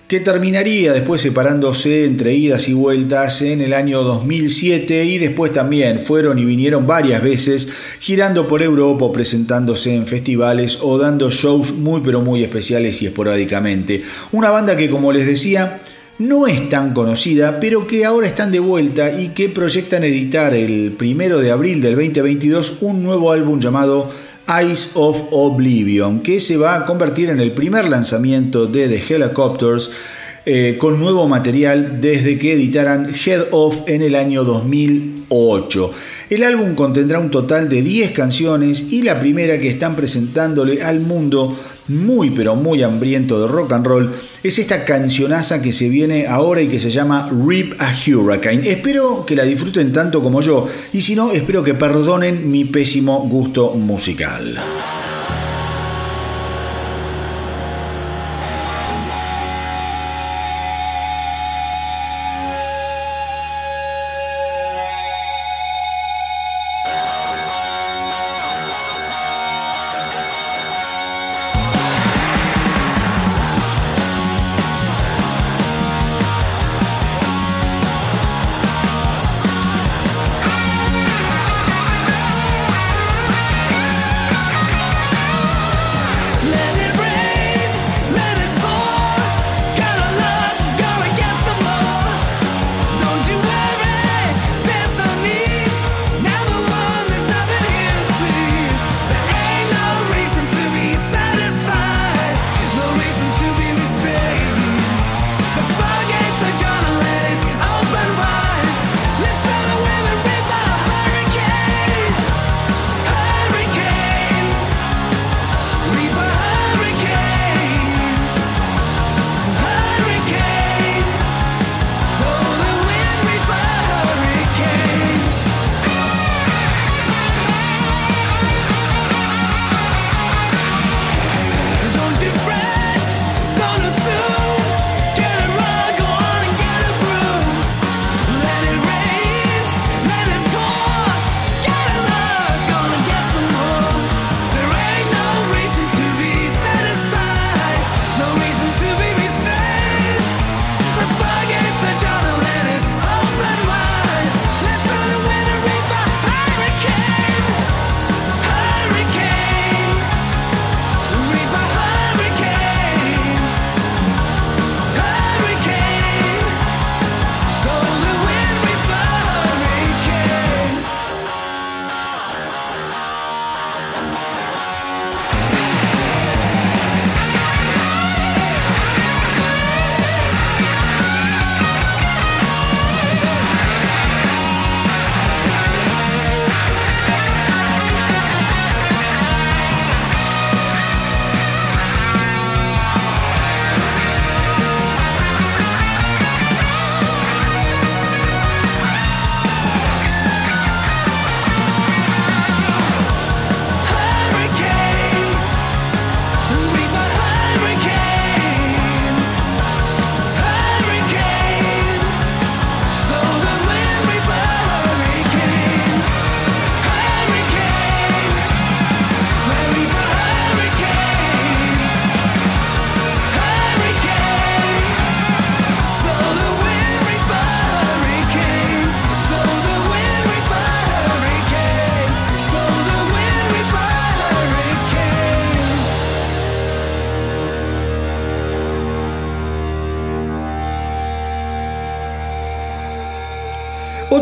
que 0.07 0.19
terminaría 0.19 0.93
después 0.93 1.19
separándose 1.21 2.05
entre 2.05 2.35
idas 2.35 2.69
y 2.69 2.73
vueltas 2.73 3.41
en 3.41 3.61
el 3.61 3.73
año 3.73 4.03
2007 4.03 5.03
y 5.03 5.17
después 5.17 5.51
también 5.51 6.01
fueron 6.05 6.37
y 6.37 6.45
vinieron 6.45 6.85
varias 6.85 7.23
veces 7.23 7.69
girando 7.99 8.47
por 8.47 8.61
Europa 8.61 9.11
presentándose 9.11 9.95
en 9.95 10.05
festivales 10.05 10.77
o 10.81 10.99
dando 10.99 11.31
shows 11.31 11.73
muy 11.73 12.01
pero 12.01 12.21
muy 12.21 12.43
especiales 12.43 13.01
y 13.01 13.07
esporádicamente. 13.07 14.03
Una 14.31 14.51
banda 14.51 14.77
que 14.77 14.91
como 14.91 15.11
les 15.11 15.25
decía 15.25 15.79
no 16.17 16.47
es 16.47 16.69
tan 16.69 16.93
conocida, 16.93 17.59
pero 17.59 17.87
que 17.87 18.05
ahora 18.05 18.27
están 18.27 18.51
de 18.51 18.59
vuelta 18.59 19.19
y 19.19 19.29
que 19.29 19.49
proyectan 19.49 20.03
editar 20.03 20.53
el 20.53 20.93
primero 20.97 21.39
de 21.39 21.51
abril 21.51 21.81
del 21.81 21.95
2022 21.95 22.77
un 22.81 23.03
nuevo 23.03 23.33
álbum 23.33 23.59
llamado 23.59 24.11
Eyes 24.47 24.91
of 24.93 25.23
Oblivion, 25.31 26.21
que 26.21 26.39
se 26.39 26.57
va 26.57 26.75
a 26.75 26.85
convertir 26.85 27.29
en 27.29 27.39
el 27.39 27.51
primer 27.51 27.87
lanzamiento 27.87 28.67
de 28.67 28.87
The 28.87 29.13
Helicopters 29.13 29.91
eh, 30.47 30.77
con 30.77 30.99
nuevo 30.99 31.27
material 31.27 31.99
desde 31.99 32.37
que 32.37 32.53
editaran 32.53 33.11
Head 33.13 33.47
Off 33.49 33.79
en 33.87 34.03
el 34.03 34.15
año 34.15 34.43
2008. 34.43 35.91
El 36.29 36.43
álbum 36.43 36.75
contendrá 36.75 37.17
un 37.17 37.31
total 37.31 37.67
de 37.67 37.81
10 37.81 38.11
canciones 38.11 38.91
y 38.91 39.01
la 39.01 39.19
primera 39.19 39.57
que 39.57 39.69
están 39.69 39.95
presentándole 39.95 40.83
al 40.83 40.99
mundo 40.99 41.57
muy 41.87 42.31
pero 42.31 42.55
muy 42.55 42.83
hambriento 42.83 43.39
de 43.39 43.47
rock 43.47 43.73
and 43.73 43.85
roll 43.85 44.15
es 44.43 44.59
esta 44.59 44.85
cancionaza 44.85 45.61
que 45.61 45.71
se 45.71 45.89
viene 45.89 46.27
ahora 46.27 46.61
y 46.61 46.67
que 46.67 46.79
se 46.79 46.91
llama 46.91 47.29
Rip 47.47 47.73
a 47.79 47.93
Hurricane. 47.93 48.69
Espero 48.69 49.25
que 49.25 49.35
la 49.35 49.43
disfruten 49.43 49.91
tanto 49.91 50.21
como 50.21 50.41
yo 50.41 50.67
y 50.93 51.01
si 51.01 51.15
no, 51.15 51.31
espero 51.31 51.63
que 51.63 51.73
perdonen 51.73 52.49
mi 52.49 52.65
pésimo 52.65 53.27
gusto 53.27 53.71
musical. 53.71 54.57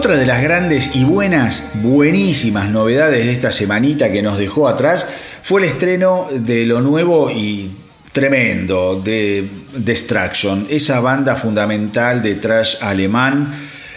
Otra 0.04 0.18
de 0.18 0.26
las 0.26 0.44
grandes 0.44 0.98
y 0.98 1.06
buenas, 1.06 1.64
buenísimas 1.76 2.70
novedades 2.70 3.26
de 3.26 3.32
esta 3.32 3.54
semanita 3.54 4.12
que 4.12 4.22
nos 4.22 4.38
dejó 4.38 4.68
atrás 4.68 5.08
fue 5.44 5.62
el 5.62 5.70
estreno 5.70 6.28
de 6.30 6.66
lo 6.66 6.82
nuevo 6.82 7.32
y 7.32 7.72
tremendo 8.12 9.02
de 9.02 9.48
Destruction, 9.78 10.68
esa 10.70 11.00
banda 11.00 11.38
fundamental 11.38 12.22
de 12.22 12.36
trash 12.36 12.84
alemán, 12.84 13.54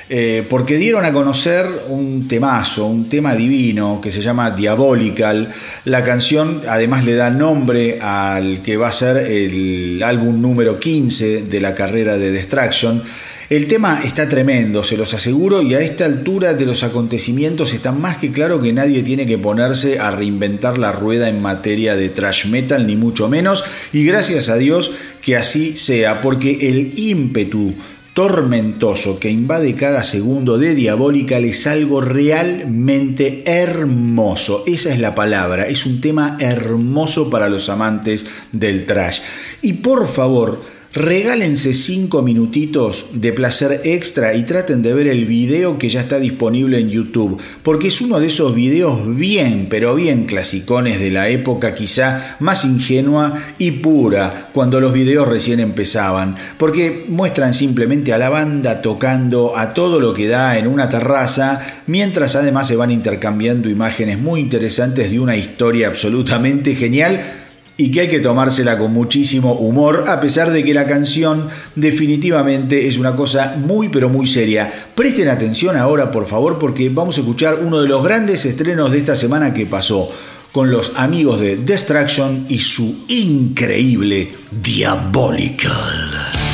eh, 0.09 0.47
porque 0.49 0.77
dieron 0.77 1.05
a 1.05 1.13
conocer 1.13 1.67
un 1.89 2.29
temazo, 2.29 2.87
un 2.87 3.09
tema 3.09 3.35
divino 3.35 4.01
que 4.01 4.13
se 4.13 4.23
llama 4.23 4.53
Diabolical. 4.53 5.53
La 5.87 6.05
canción 6.05 6.63
además 6.69 7.05
le 7.05 7.17
da 7.17 7.31
nombre 7.31 7.99
al 8.01 8.63
que 8.63 8.77
va 8.77 8.91
a 8.91 8.93
ser 8.93 9.17
el 9.17 10.01
álbum 10.05 10.41
número 10.41 10.79
15 10.79 11.43
de 11.47 11.61
la 11.61 11.75
carrera 11.75 12.17
de 12.17 12.31
Destruction. 12.31 13.03
El 13.49 13.69
tema 13.69 14.01
está 14.05 14.29
tremendo, 14.29 14.83
se 14.83 14.97
los 14.97 15.15
aseguro, 15.15 15.63
y 15.63 15.75
a 15.75 15.81
esta 15.81 16.05
altura 16.05 16.55
de 16.55 16.67
los 16.67 16.83
acontecimientos 16.83 17.75
está 17.75 17.93
más 17.93 18.17
que 18.17 18.33
claro 18.33 18.61
que 18.61 18.73
nadie 18.73 19.05
tiene 19.05 19.25
que 19.25 19.39
ponerse 19.39 20.01
a 20.01 20.11
reinventar 20.11 20.79
la 20.79 20.91
rueda 20.91 21.29
en 21.29 21.41
materia 21.41 21.95
de 21.95 22.09
trash 22.09 22.47
metal, 22.47 22.89
ni 22.89 22.97
mucho 22.97 23.29
menos, 23.29 23.63
y 23.93 24.05
gracias 24.05 24.49
a 24.49 24.57
Dios 24.57 24.91
que 25.23 25.37
así 25.37 25.77
sea, 25.77 26.23
porque 26.23 26.69
el 26.69 26.99
ímpetu 26.99 27.73
tormentoso 28.15 29.21
que 29.21 29.31
invade 29.31 29.77
cada 29.77 30.03
segundo 30.03 30.59
de 30.59 30.75
Diabólica 30.75 31.39
es 31.39 31.69
algo 31.69 32.01
realmente 32.01 33.45
hermoso. 33.45 34.65
Esa 34.67 34.93
es 34.93 34.99
la 34.99 35.15
palabra, 35.15 35.69
es 35.69 35.87
un 35.87 36.01
tema 36.01 36.37
hermoso 36.41 37.31
para 37.31 37.49
los 37.49 37.69
amantes 37.69 38.27
del 38.51 38.87
trash. 38.87 39.21
Y 39.63 39.75
por 39.75 40.09
favor, 40.09 40.76
Regálense 40.97 41.75
cinco 41.75 42.23
minutitos 42.23 43.05
de 43.13 43.31
placer 43.35 43.83
extra 43.85 44.35
y 44.35 44.45
traten 44.45 44.81
de 44.81 44.95
ver 44.95 45.09
el 45.09 45.27
video 45.27 45.77
que 45.77 45.91
ya 45.91 46.01
está 46.01 46.19
disponible 46.19 46.79
en 46.79 46.89
YouTube, 46.89 47.39
porque 47.63 47.89
es 47.89 48.01
uno 48.01 48.19
de 48.19 48.29
esos 48.29 48.55
videos 48.55 49.15
bien, 49.15 49.67
pero 49.69 49.95
bien 49.95 50.25
clasicones 50.25 50.99
de 50.99 51.11
la 51.11 51.29
época 51.29 51.75
quizá 51.75 52.39
más 52.41 52.65
ingenua 52.65 53.39
y 53.59 53.73
pura, 53.73 54.49
cuando 54.55 54.81
los 54.81 54.95
videos 54.95 55.29
recién 55.29 55.61
empezaban, 55.61 56.37
porque 56.57 57.05
muestran 57.09 57.53
simplemente 57.53 58.15
a 58.15 58.19
la 58.19 58.31
banda 58.31 58.81
tocando 58.81 59.55
a 59.55 59.75
todo 59.75 60.01
lo 60.01 60.15
que 60.15 60.29
da 60.29 60.57
en 60.57 60.67
una 60.67 60.89
terraza, 60.89 61.61
mientras 61.87 62.37
además 62.37 62.69
se 62.69 62.77
van 62.77 62.91
intercambiando 62.91 63.69
imágenes 63.69 64.19
muy 64.19 64.41
interesantes 64.41 65.11
de 65.11 65.21
una 65.21 65.37
historia 65.37 65.89
absolutamente 65.89 66.75
genial 66.75 67.46
y 67.77 67.91
que 67.91 68.01
hay 68.01 68.09
que 68.09 68.21
tomársela 68.21 68.79
con 68.79 68.93
muchísimo 68.93 69.53
humor, 69.55 70.05
a 70.09 70.21
pesar 70.21 70.53
de 70.53 70.65
que 70.65 70.73
la 70.73 70.87
canción 70.87 71.49
definitivamente 71.75 72.89
es 72.89 72.99
una 72.99 73.15
cosa 73.15 73.57
muy 73.59 73.89
pero 73.89 74.09
muy 74.09 74.27
seria. 74.27 74.73
Presten 74.95 75.29
atención 75.29 75.77
ahora, 75.77 76.11
por 76.11 76.27
favor, 76.27 76.59
porque 76.59 76.89
vamos 76.89 77.19
a 77.19 77.21
escuchar 77.21 77.59
uno 77.63 77.81
de 77.81 77.89
los 77.89 78.03
grandes 78.03 78.45
estrenos 78.47 78.93
de 78.93 78.99
esta 78.99 79.17
semana 79.17 79.53
que 79.53 79.67
pasó 79.67 80.11
con 80.53 80.71
los 80.71 80.93
amigos 80.97 81.39
de 81.41 81.57
Destruction 81.57 82.47
y 82.49 82.61
su 82.61 83.05
increíble 83.09 84.33
Diabolical. 84.51 86.46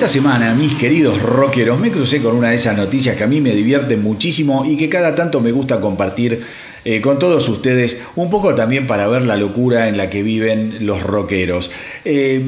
Esta 0.00 0.14
semana, 0.14 0.54
mis 0.54 0.76
queridos 0.76 1.20
rockeros, 1.20 1.78
me 1.78 1.90
crucé 1.90 2.22
con 2.22 2.34
una 2.34 2.48
de 2.48 2.56
esas 2.56 2.74
noticias 2.74 3.16
que 3.16 3.24
a 3.24 3.26
mí 3.26 3.42
me 3.42 3.54
divierten 3.54 4.02
muchísimo 4.02 4.64
y 4.64 4.78
que 4.78 4.88
cada 4.88 5.14
tanto 5.14 5.42
me 5.42 5.52
gusta 5.52 5.78
compartir 5.78 6.40
eh, 6.86 7.02
con 7.02 7.18
todos 7.18 7.46
ustedes, 7.50 7.98
un 8.16 8.30
poco 8.30 8.54
también 8.54 8.86
para 8.86 9.06
ver 9.08 9.26
la 9.26 9.36
locura 9.36 9.90
en 9.90 9.98
la 9.98 10.08
que 10.08 10.22
viven 10.22 10.86
los 10.86 11.02
rockeros. 11.02 11.70
Eh, 12.06 12.42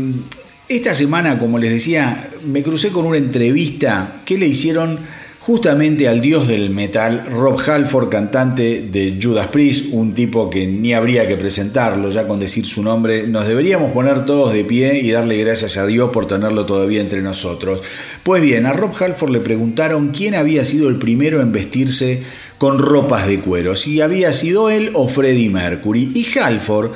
esta 0.67 0.95
semana, 0.95 1.39
como 1.39 1.59
les 1.59 1.73
decía, 1.73 2.31
me 2.43 2.63
crucé 2.63 2.89
con 2.89 3.05
una 3.05 3.19
entrevista 3.19 4.23
que 4.25 4.39
le 4.39 4.47
hicieron 4.47 5.01
justamente 5.45 6.07
al 6.09 6.21
dios 6.21 6.47
del 6.47 6.71
metal, 6.71 7.27
Rob 7.29 7.59
Halford, 7.59 8.09
cantante 8.09 8.87
de 8.89 9.19
Judas 9.21 9.49
Priest, 9.49 9.87
un 9.91 10.15
tipo 10.15 10.49
que 10.49 10.69
ni 10.69 10.95
habría 10.95 11.27
que 11.27 11.37
presentarlo, 11.37 12.11
ya 12.11 12.29
con 12.29 12.39
decir 12.39 12.65
su 12.65 12.81
nombre, 12.81 13.27
nos 13.27 13.49
deberíamos 13.49 13.91
poner 13.91 14.25
todos 14.25 14.53
de 14.53 14.65
pie 14.65 15.01
y 15.01 15.11
darle 15.11 15.37
gracias 15.39 15.77
a 15.79 15.87
Dios 15.87 16.11
por 16.13 16.29
tenerlo 16.29 16.65
todavía 16.65 17.01
entre 17.01 17.23
nosotros. 17.23 17.83
Pues 18.23 18.41
bien, 18.41 18.67
a 18.67 18.73
Rob 18.73 18.93
Halford 18.97 19.33
le 19.33 19.41
preguntaron 19.41 20.11
quién 20.11 20.37
había 20.37 20.65
sido 20.65 20.89
el 20.89 20.97
primero 20.97 21.41
en 21.41 21.51
vestirse 21.51 22.23
con 22.57 22.79
ropas 22.79 23.27
de 23.27 23.41
cuero, 23.41 23.75
si 23.75 24.01
había 24.01 24.33
sido 24.33 24.71
él 24.71 24.91
o 24.95 25.09
Freddie 25.09 25.51
Mercury. 25.51 26.13
Y 26.15 26.39
Halford 26.39 26.93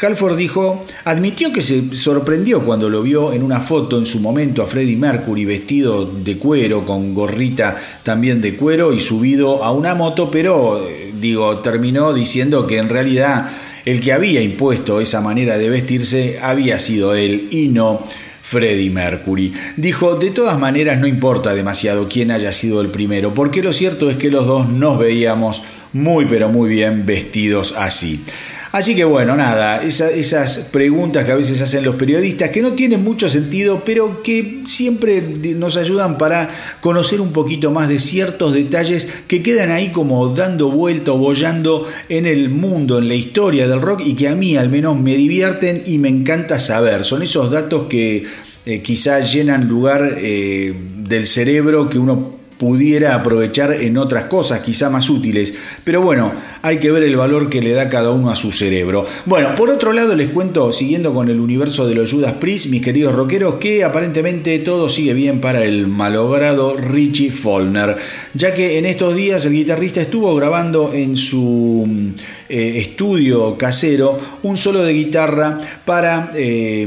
Halford 0.00 0.36
dijo, 0.36 0.86
admitió 1.04 1.52
que 1.52 1.60
se 1.60 1.96
sorprendió 1.96 2.64
cuando 2.64 2.88
lo 2.88 3.02
vio 3.02 3.32
en 3.32 3.42
una 3.42 3.60
foto 3.60 3.98
en 3.98 4.06
su 4.06 4.20
momento 4.20 4.62
a 4.62 4.68
Freddie 4.68 4.96
Mercury 4.96 5.44
vestido 5.44 6.04
de 6.06 6.38
cuero, 6.38 6.84
con 6.84 7.14
gorrita 7.14 7.76
también 8.04 8.40
de 8.40 8.54
cuero 8.54 8.92
y 8.92 9.00
subido 9.00 9.64
a 9.64 9.72
una 9.72 9.96
moto, 9.96 10.30
pero 10.30 10.86
eh, 10.88 11.12
digo, 11.20 11.58
terminó 11.58 12.12
diciendo 12.12 12.64
que 12.64 12.78
en 12.78 12.88
realidad 12.88 13.50
el 13.84 14.00
que 14.00 14.12
había 14.12 14.40
impuesto 14.40 15.00
esa 15.00 15.20
manera 15.20 15.58
de 15.58 15.68
vestirse 15.68 16.38
había 16.40 16.78
sido 16.78 17.16
él 17.16 17.48
y 17.50 17.66
no 17.66 18.04
Freddie 18.42 18.90
Mercury. 18.90 19.52
Dijo, 19.76 20.14
de 20.14 20.30
todas 20.30 20.60
maneras 20.60 21.00
no 21.00 21.08
importa 21.08 21.54
demasiado 21.54 22.08
quién 22.08 22.30
haya 22.30 22.52
sido 22.52 22.80
el 22.82 22.88
primero, 22.88 23.34
porque 23.34 23.64
lo 23.64 23.72
cierto 23.72 24.10
es 24.10 24.16
que 24.16 24.30
los 24.30 24.46
dos 24.46 24.68
nos 24.68 24.96
veíamos 24.96 25.62
muy 25.92 26.26
pero 26.26 26.48
muy 26.48 26.70
bien 26.70 27.04
vestidos 27.04 27.74
así. 27.76 28.22
Así 28.70 28.94
que 28.94 29.04
bueno, 29.04 29.34
nada, 29.34 29.82
esas 29.82 30.58
preguntas 30.70 31.24
que 31.24 31.32
a 31.32 31.36
veces 31.36 31.62
hacen 31.62 31.84
los 31.84 31.96
periodistas, 31.96 32.50
que 32.50 32.60
no 32.60 32.72
tienen 32.72 33.02
mucho 33.02 33.28
sentido, 33.28 33.82
pero 33.84 34.22
que 34.22 34.62
siempre 34.66 35.22
nos 35.56 35.76
ayudan 35.78 36.18
para 36.18 36.50
conocer 36.80 37.20
un 37.20 37.32
poquito 37.32 37.70
más 37.70 37.88
de 37.88 37.98
ciertos 37.98 38.52
detalles 38.52 39.08
que 39.26 39.42
quedan 39.42 39.70
ahí 39.70 39.88
como 39.88 40.28
dando 40.34 40.70
vuelta 40.70 41.12
o 41.12 41.18
bollando 41.18 41.88
en 42.10 42.26
el 42.26 42.50
mundo, 42.50 42.98
en 42.98 43.08
la 43.08 43.14
historia 43.14 43.66
del 43.66 43.80
rock 43.80 44.02
y 44.04 44.14
que 44.14 44.28
a 44.28 44.34
mí 44.34 44.56
al 44.56 44.68
menos 44.68 45.00
me 45.00 45.16
divierten 45.16 45.82
y 45.86 45.96
me 45.96 46.08
encanta 46.08 46.60
saber. 46.60 47.04
Son 47.04 47.22
esos 47.22 47.50
datos 47.50 47.84
que 47.84 48.26
eh, 48.66 48.82
quizás 48.82 49.32
llenan 49.32 49.66
lugar 49.66 50.16
eh, 50.18 50.74
del 50.94 51.26
cerebro 51.26 51.88
que 51.88 51.98
uno 51.98 52.38
pudiera 52.58 53.14
aprovechar 53.14 53.72
en 53.72 53.96
otras 53.96 54.24
cosas 54.24 54.60
quizá 54.60 54.90
más 54.90 55.08
útiles. 55.08 55.54
Pero 55.84 56.02
bueno, 56.02 56.32
hay 56.62 56.78
que 56.78 56.90
ver 56.90 57.02
el 57.02 57.16
valor 57.16 57.48
que 57.48 57.62
le 57.62 57.72
da 57.72 57.88
cada 57.88 58.10
uno 58.10 58.30
a 58.30 58.36
su 58.36 58.52
cerebro. 58.52 59.04
Bueno, 59.26 59.54
por 59.54 59.70
otro 59.70 59.92
lado 59.92 60.14
les 60.14 60.30
cuento, 60.30 60.72
siguiendo 60.72 61.14
con 61.14 61.28
el 61.28 61.40
universo 61.40 61.86
de 61.86 61.94
los 61.94 62.10
Judas 62.10 62.34
Priest, 62.34 62.66
mis 62.66 62.82
queridos 62.82 63.14
rockeros, 63.14 63.54
que 63.54 63.84
aparentemente 63.84 64.58
todo 64.60 64.88
sigue 64.88 65.14
bien 65.14 65.40
para 65.40 65.64
el 65.64 65.86
malogrado 65.86 66.76
Richie 66.76 67.30
Follner, 67.30 67.96
ya 68.34 68.54
que 68.54 68.78
en 68.78 68.86
estos 68.86 69.14
días 69.14 69.44
el 69.46 69.52
guitarrista 69.52 70.00
estuvo 70.00 70.34
grabando 70.34 70.92
en 70.92 71.16
su 71.16 72.14
eh, 72.48 72.78
estudio 72.78 73.58
casero 73.58 74.18
un 74.42 74.56
solo 74.56 74.82
de 74.82 74.92
guitarra 74.92 75.60
para... 75.84 76.30
Eh, 76.34 76.86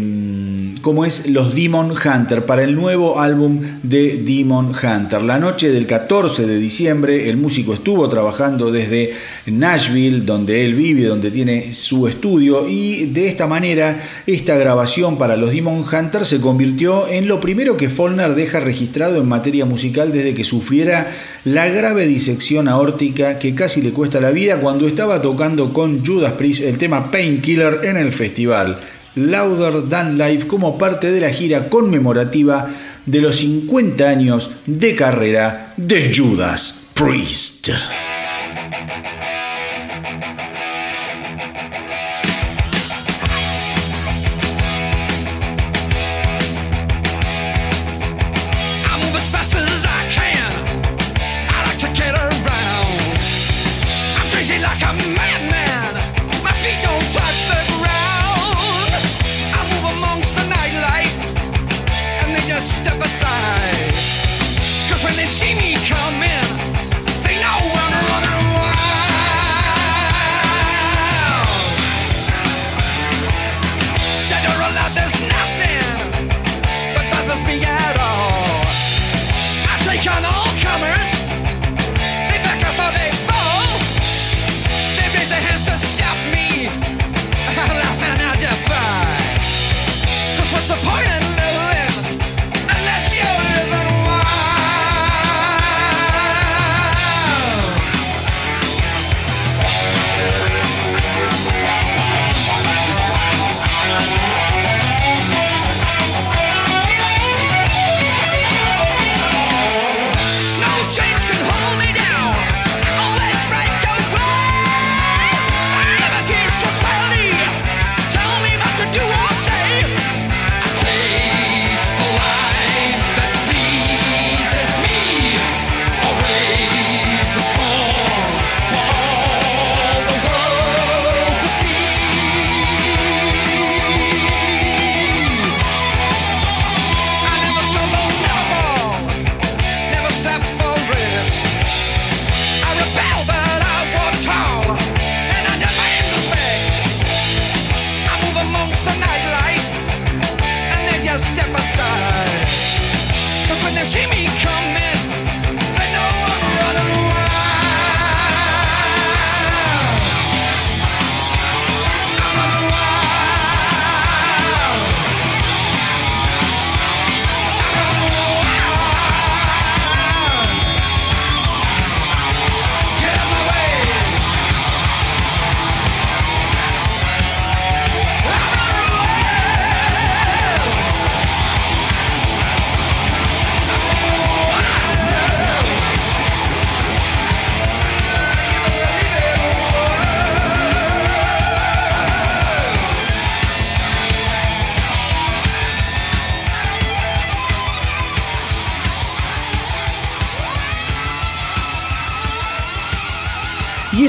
es 1.06 1.30
los 1.30 1.56
Demon 1.56 1.92
Hunter, 1.92 2.46
para 2.46 2.64
el 2.64 2.76
nuevo 2.76 3.20
álbum 3.20 3.62
de 3.84 4.18
Demon 4.26 4.72
Hunter. 4.72 5.22
La 5.22 5.40
noche 5.40 5.72
del 5.72 5.86
14 5.86 6.46
de 6.46 6.58
diciembre 6.58 7.30
el 7.30 7.38
músico 7.38 7.74
estuvo 7.74 8.08
trabajando 8.10 8.72
desde 8.72 9.14
Nashville, 9.62 10.26
donde 10.26 10.66
él 10.66 10.74
vive, 10.74 11.04
donde 11.04 11.30
tiene 11.30 11.72
su 11.72 12.08
estudio, 12.08 12.68
y 12.68 13.06
de 13.06 13.28
esta 13.28 13.46
manera 13.46 14.02
esta 14.26 14.58
grabación 14.58 15.20
para 15.20 15.38
los 15.38 15.52
Demon 15.52 15.86
Hunter 15.86 16.26
se 16.26 16.42
convirtió 16.42 17.08
en 17.08 17.28
lo 17.28 17.40
primero 17.40 17.78
que 17.78 17.90
Follner 17.90 18.34
deja 18.34 18.60
registrado 18.60 19.22
en 19.22 19.28
materia 19.28 19.66
musical 19.66 20.12
desde 20.12 20.34
que 20.34 20.44
sufriera 20.44 21.12
la 21.46 21.68
grave 21.68 22.08
disección 22.08 22.68
aórtica 22.68 23.38
que 23.38 23.54
casi 23.54 23.84
le 23.84 23.92
cuesta 23.92 24.20
la 24.20 24.32
vida 24.32 24.60
cuando 24.60 24.88
estaba 24.88 25.22
tocando 25.22 25.72
con 25.72 26.04
Judas 26.04 26.34
Priest 26.34 26.62
el 26.62 26.80
tema 26.80 27.12
Painkiller 27.12 27.82
en 27.84 27.98
el 27.98 28.12
festival. 28.14 28.80
Louder 29.14 29.90
Than 29.90 30.18
Life 30.18 30.48
como 30.48 30.80
parte 30.80 31.12
de 31.12 31.22
la 31.22 31.30
gira 31.30 31.70
conmemorativa 31.70 32.68
de 33.06 33.22
los 33.22 33.36
50 33.38 34.10
años 34.10 34.50
de 34.66 34.96
carrera 34.96 35.76
de 35.78 36.12
Judas 36.16 36.88
Priest. 36.96 37.70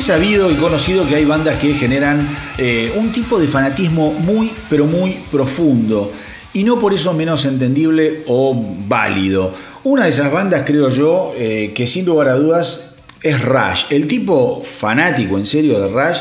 Sabido 0.03 0.51
y 0.51 0.57
conocido 0.57 1.07
que 1.07 1.15
hay 1.15 1.25
bandas 1.25 1.59
que 1.59 1.75
generan 1.75 2.37
eh, 2.59 2.93
un 2.97 3.13
tipo 3.13 3.39
de 3.41 3.49
fanatismo 3.49 4.13
muy, 4.13 4.53
pero 4.69 4.87
muy 4.87 5.21
profundo. 5.31 6.13
Y 6.53 6.65
no 6.65 6.79
por 6.79 6.93
eso 6.93 7.15
menos 7.15 7.45
entendible 7.45 8.25
o 8.27 8.55
válido. 8.87 9.55
Una 9.85 10.05
de 10.05 10.11
esas 10.11 10.31
bandas, 10.31 10.65
creo 10.67 10.91
yo, 10.91 11.33
eh, 11.37 11.73
que 11.75 11.87
sin 11.87 12.05
lugar 12.05 12.29
a 12.29 12.35
dudas 12.35 12.97
es 13.23 13.41
Rush. 13.41 13.85
El 13.91 14.07
tipo 14.07 14.63
fanático, 14.63 15.39
en 15.39 15.47
serio, 15.47 15.81
de 15.81 15.89
Rush, 15.89 16.21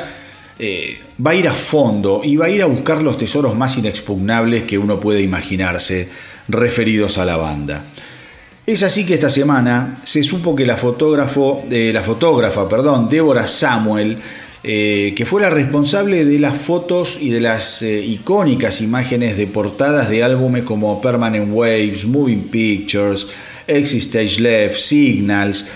eh, 0.60 1.00
va 1.26 1.32
a 1.32 1.36
ir 1.36 1.48
a 1.48 1.54
fondo 1.54 2.22
y 2.24 2.38
va 2.38 2.46
a 2.46 2.50
ir 2.50 2.62
a 2.62 2.68
buscar 2.68 3.02
los 3.02 3.18
tesoros 3.18 3.58
más 3.58 3.78
inexpugnables 3.78 4.64
que 4.64 4.78
uno 4.78 5.00
puede 5.00 5.22
imaginarse 5.22 6.08
referidos 6.48 7.18
a 7.18 7.26
la 7.26 7.38
banda. 7.38 7.86
Es 8.72 8.84
así 8.84 9.06
que 9.06 9.16
esta 9.16 9.30
semana 9.30 10.00
se 10.06 10.24
supo 10.24 10.56
que 10.56 10.66
la, 10.66 10.76
eh, 10.76 12.02
fotógrafa 12.06 12.70
perdón, 12.70 13.10
Débora 13.10 13.46
Samuel, 13.46 14.18
eh, 14.64 15.14
que 15.14 15.26
fue 15.26 15.42
la 15.42 15.50
responsable 15.50 16.24
de 16.24 16.40
las 16.40 16.58
fotos 16.58 17.18
y 17.20 17.32
de 17.32 17.42
las 17.42 17.82
eh, 17.82 18.00
icónicas 18.00 18.80
imágenes 18.80 19.36
de 19.36 19.46
portadas 19.46 20.10
de 20.10 20.24
álbumes 20.24 20.64
como 20.64 21.02
Permanent 21.02 21.50
Waves, 21.52 22.06
Moving 22.06 22.44
Pictures, 22.44 23.28
Exit 23.68 24.04
Stage 24.04 24.40
Left, 24.40 24.78
Signals, 24.78 25.68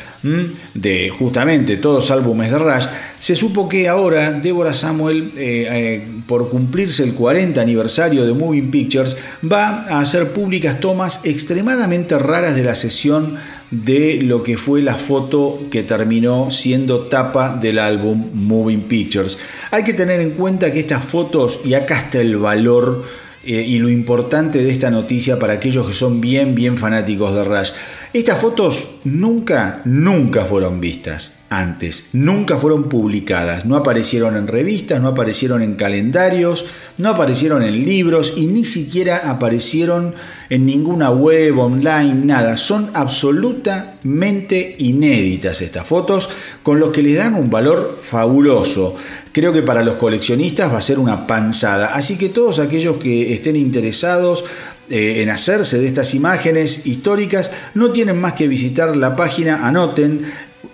de 0.73 1.09
justamente 1.09 1.77
todos 1.77 2.09
álbumes 2.09 2.49
de 2.51 2.57
Rush, 2.57 2.85
se 3.19 3.35
supo 3.35 3.69
que 3.69 3.87
ahora 3.87 4.31
Deborah 4.31 4.73
Samuel, 4.73 5.31
eh, 5.37 5.67
eh, 5.71 6.07
por 6.27 6.49
cumplirse 6.49 7.03
el 7.03 7.13
40 7.13 7.61
aniversario 7.61 8.25
de 8.25 8.33
Moving 8.33 8.71
Pictures, 8.71 9.15
va 9.43 9.85
a 9.87 9.99
hacer 9.99 10.31
públicas 10.31 10.79
tomas 10.79 11.21
extremadamente 11.25 12.17
raras 12.17 12.55
de 12.55 12.63
la 12.63 12.75
sesión 12.75 13.37
de 13.71 14.19
lo 14.21 14.43
que 14.43 14.57
fue 14.57 14.81
la 14.81 14.95
foto 14.95 15.59
que 15.69 15.83
terminó 15.83 16.49
siendo 16.51 17.01
tapa 17.01 17.57
del 17.59 17.79
álbum 17.79 18.29
Moving 18.33 18.83
Pictures. 18.83 19.37
Hay 19.71 19.83
que 19.83 19.93
tener 19.93 20.21
en 20.21 20.31
cuenta 20.31 20.71
que 20.71 20.79
estas 20.79 21.03
fotos, 21.03 21.59
y 21.63 21.73
acá 21.73 21.99
está 21.99 22.21
el 22.21 22.37
valor 22.37 23.03
eh, 23.43 23.61
y 23.61 23.77
lo 23.77 23.89
importante 23.89 24.63
de 24.63 24.71
esta 24.71 24.89
noticia 24.89 25.37
para 25.37 25.53
aquellos 25.53 25.87
que 25.87 25.93
son 25.93 26.19
bien, 26.19 26.55
bien 26.55 26.77
fanáticos 26.77 27.33
de 27.35 27.43
Rush, 27.43 27.71
estas 28.19 28.39
fotos 28.39 28.87
nunca, 29.03 29.81
nunca 29.83 30.45
fueron 30.45 30.79
vistas 30.79 31.33
antes, 31.49 32.09
nunca 32.13 32.57
fueron 32.57 32.89
publicadas, 32.89 33.65
no 33.65 33.75
aparecieron 33.75 34.37
en 34.37 34.47
revistas, 34.47 35.01
no 35.01 35.09
aparecieron 35.09 35.61
en 35.61 35.75
calendarios, 35.75 36.65
no 36.97 37.09
aparecieron 37.09 37.61
en 37.61 37.85
libros 37.85 38.33
y 38.37 38.47
ni 38.47 38.63
siquiera 38.63 39.29
aparecieron 39.29 40.15
en 40.49 40.65
ninguna 40.65 41.11
web, 41.11 41.59
online, 41.59 42.25
nada. 42.25 42.57
Son 42.57 42.89
absolutamente 42.93 44.75
inéditas 44.79 45.61
estas 45.61 45.85
fotos, 45.85 46.29
con 46.63 46.79
lo 46.79 46.91
que 46.91 47.03
les 47.03 47.17
dan 47.17 47.35
un 47.35 47.49
valor 47.49 47.99
fabuloso. 48.01 48.95
Creo 49.31 49.51
que 49.51 49.61
para 49.61 49.83
los 49.83 49.95
coleccionistas 49.95 50.71
va 50.71 50.77
a 50.77 50.81
ser 50.81 50.99
una 50.99 51.27
panzada, 51.27 51.93
así 51.93 52.17
que 52.17 52.29
todos 52.29 52.59
aquellos 52.59 52.95
que 52.97 53.33
estén 53.33 53.57
interesados 53.57 54.45
eh, 54.89 55.21
en 55.21 55.29
hacerse 55.29 55.79
de 55.79 55.87
estas 55.87 56.13
imágenes 56.13 56.85
históricas, 56.85 57.51
no 57.73 57.91
tienen 57.91 58.19
más 58.19 58.33
que 58.33 58.47
visitar 58.47 58.95
la 58.95 59.15
página, 59.15 59.67
anoten 59.67 60.25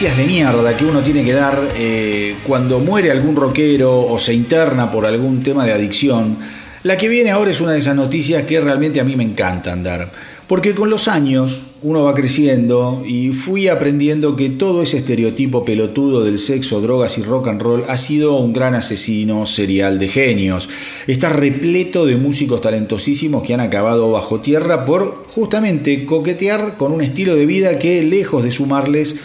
De 0.00 0.24
mierda 0.24 0.74
que 0.78 0.86
uno 0.86 1.00
tiene 1.02 1.22
que 1.22 1.34
dar 1.34 1.68
eh, 1.76 2.36
cuando 2.46 2.78
muere 2.78 3.10
algún 3.10 3.36
rockero 3.36 4.00
o 4.00 4.18
se 4.18 4.32
interna 4.32 4.90
por 4.90 5.04
algún 5.04 5.42
tema 5.42 5.66
de 5.66 5.74
adicción, 5.74 6.38
la 6.84 6.96
que 6.96 7.06
viene 7.06 7.30
ahora 7.30 7.50
es 7.50 7.60
una 7.60 7.72
de 7.72 7.80
esas 7.80 7.96
noticias 7.96 8.44
que 8.44 8.62
realmente 8.62 8.98
a 8.98 9.04
mí 9.04 9.14
me 9.14 9.24
encanta 9.24 9.74
andar. 9.74 10.10
Porque 10.48 10.74
con 10.74 10.88
los 10.88 11.06
años 11.06 11.60
uno 11.82 12.02
va 12.02 12.14
creciendo 12.14 13.02
y 13.06 13.28
fui 13.34 13.68
aprendiendo 13.68 14.36
que 14.36 14.48
todo 14.48 14.80
ese 14.80 14.96
estereotipo 14.96 15.66
pelotudo 15.66 16.24
del 16.24 16.38
sexo, 16.38 16.80
drogas 16.80 17.18
y 17.18 17.22
rock 17.22 17.48
and 17.48 17.60
roll 17.60 17.84
ha 17.86 17.98
sido 17.98 18.38
un 18.38 18.54
gran 18.54 18.74
asesino 18.74 19.44
serial 19.44 19.98
de 19.98 20.08
genios. 20.08 20.70
Está 21.08 21.28
repleto 21.28 22.06
de 22.06 22.16
músicos 22.16 22.62
talentosísimos 22.62 23.42
que 23.42 23.52
han 23.52 23.60
acabado 23.60 24.10
bajo 24.10 24.40
tierra 24.40 24.86
por 24.86 25.26
justamente 25.34 26.06
coquetear 26.06 26.78
con 26.78 26.90
un 26.90 27.02
estilo 27.02 27.36
de 27.36 27.44
vida 27.44 27.78
que 27.78 28.02
lejos 28.02 28.42
de 28.42 28.50
sumarles 28.50 29.16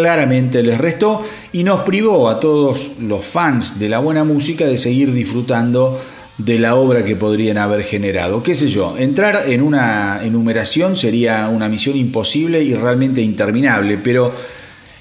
claramente 0.00 0.62
les 0.62 0.78
restó 0.78 1.24
y 1.52 1.64
nos 1.64 1.80
privó 1.80 2.28
a 2.28 2.38
todos 2.38 2.92
los 3.00 3.24
fans 3.24 3.78
de 3.78 3.88
la 3.88 3.98
buena 3.98 4.22
música 4.22 4.64
de 4.66 4.78
seguir 4.78 5.12
disfrutando 5.12 6.00
de 6.38 6.58
la 6.60 6.76
obra 6.76 7.04
que 7.04 7.16
podrían 7.16 7.58
haber 7.58 7.82
generado. 7.82 8.42
¿Qué 8.42 8.54
sé 8.54 8.68
yo? 8.68 8.96
Entrar 8.96 9.50
en 9.50 9.60
una 9.60 10.20
enumeración 10.22 10.96
sería 10.96 11.48
una 11.48 11.68
misión 11.68 11.96
imposible 11.96 12.62
y 12.62 12.74
realmente 12.74 13.20
interminable, 13.22 13.98
pero 13.98 14.32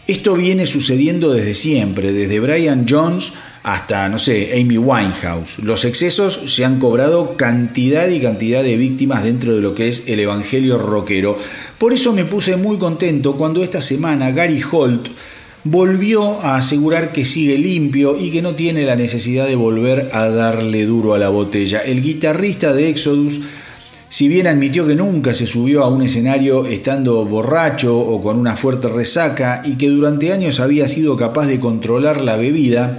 esto 0.07 0.33
viene 0.33 0.65
sucediendo 0.65 1.31
desde 1.31 1.53
siempre, 1.53 2.11
desde 2.11 2.39
Brian 2.39 2.87
Jones 2.89 3.33
hasta, 3.67 4.07
no 4.07 4.17
sé, 4.17 4.53
Amy 4.53 4.77
Winehouse. 4.77 5.59
Los 5.59 5.83
excesos 5.83 6.39
se 6.45 6.63
han 6.63 6.79
cobrado 6.79 7.35
cantidad 7.35 8.07
y 8.07 8.21
cantidad 8.21 8.63
de 8.63 8.77
víctimas 8.77 9.25
dentro 9.25 9.53
de 9.53 9.61
lo 9.61 9.75
que 9.75 9.89
es 9.89 10.07
el 10.07 10.21
Evangelio 10.21 10.77
rockero. 10.77 11.37
Por 11.77 11.91
eso 11.91 12.13
me 12.13 12.23
puse 12.23 12.55
muy 12.55 12.77
contento 12.77 13.35
cuando 13.35 13.61
esta 13.65 13.81
semana 13.81 14.31
Gary 14.31 14.61
Holt 14.71 15.09
volvió 15.65 16.39
a 16.39 16.55
asegurar 16.55 17.11
que 17.11 17.25
sigue 17.25 17.57
limpio 17.57 18.17
y 18.17 18.31
que 18.31 18.41
no 18.41 18.55
tiene 18.55 18.85
la 18.85 18.95
necesidad 18.95 19.47
de 19.47 19.57
volver 19.57 20.11
a 20.13 20.29
darle 20.29 20.85
duro 20.85 21.13
a 21.13 21.19
la 21.19 21.27
botella. 21.27 21.81
El 21.81 22.01
guitarrista 22.01 22.71
de 22.71 22.87
Exodus, 22.87 23.41
si 24.07 24.29
bien 24.29 24.47
admitió 24.47 24.87
que 24.87 24.95
nunca 24.95 25.33
se 25.33 25.45
subió 25.45 25.83
a 25.83 25.89
un 25.89 26.03
escenario 26.03 26.65
estando 26.65 27.25
borracho 27.25 27.99
o 27.99 28.21
con 28.21 28.39
una 28.39 28.55
fuerte 28.55 28.87
resaca 28.87 29.61
y 29.65 29.75
que 29.75 29.89
durante 29.89 30.31
años 30.31 30.61
había 30.61 30.87
sido 30.87 31.17
capaz 31.17 31.47
de 31.47 31.59
controlar 31.59 32.21
la 32.21 32.37
bebida, 32.37 32.97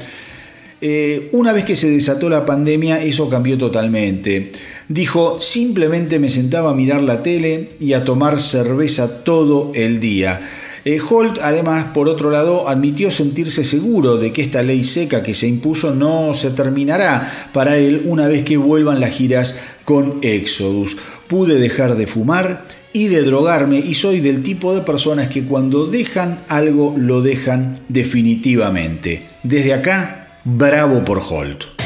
eh, 0.81 1.29
una 1.33 1.53
vez 1.53 1.65
que 1.65 1.77
se 1.77 1.91
desató 1.91 2.29
la 2.29 2.47
pandemia 2.47 3.03
eso 3.03 3.29
cambió 3.29 3.59
totalmente. 3.59 4.53
Dijo, 4.89 5.41
simplemente 5.41 6.19
me 6.19 6.31
sentaba 6.31 6.71
a 6.71 6.75
mirar 6.75 7.03
la 7.03 7.23
tele 7.23 7.71
y 7.81 7.93
a 7.93 8.05
tomar 8.05 8.41
cerveza 8.41 9.25
todo 9.25 9.73
el 9.75 10.01
día. 10.01 10.41
Eh, 10.85 11.01
Holt, 11.07 11.39
además, 11.43 11.87
por 11.93 12.09
otro 12.09 12.31
lado, 12.31 12.69
admitió 12.69 13.11
sentirse 13.11 13.65
seguro 13.65 14.17
de 14.17 14.33
que 14.33 14.43
esta 14.43 14.63
ley 14.63 14.85
seca 14.85 15.23
que 15.23 15.35
se 15.35 15.47
impuso 15.47 15.95
no 15.95 16.33
se 16.33 16.51
terminará 16.51 17.51
para 17.53 17.77
él 17.77 18.03
una 18.07 18.29
vez 18.29 18.45
que 18.45 18.57
vuelvan 18.57 19.01
las 19.01 19.13
giras 19.13 19.57
con 19.85 20.19
Exodus. 20.23 20.97
Pude 21.27 21.57
dejar 21.57 21.97
de 21.97 22.07
fumar 22.07 22.65
y 22.93 23.09
de 23.09 23.23
drogarme 23.23 23.81
y 23.81 23.95
soy 23.95 24.21
del 24.21 24.43
tipo 24.43 24.75
de 24.75 24.81
personas 24.81 25.29
que 25.29 25.45
cuando 25.45 25.87
dejan 25.87 26.39
algo 26.49 26.95
lo 26.97 27.21
dejan 27.21 27.81
definitivamente. 27.89 29.25
Desde 29.43 29.75
acá, 29.75 30.28
bravo 30.49 31.05
por 31.05 31.21
Holt. 31.21 31.78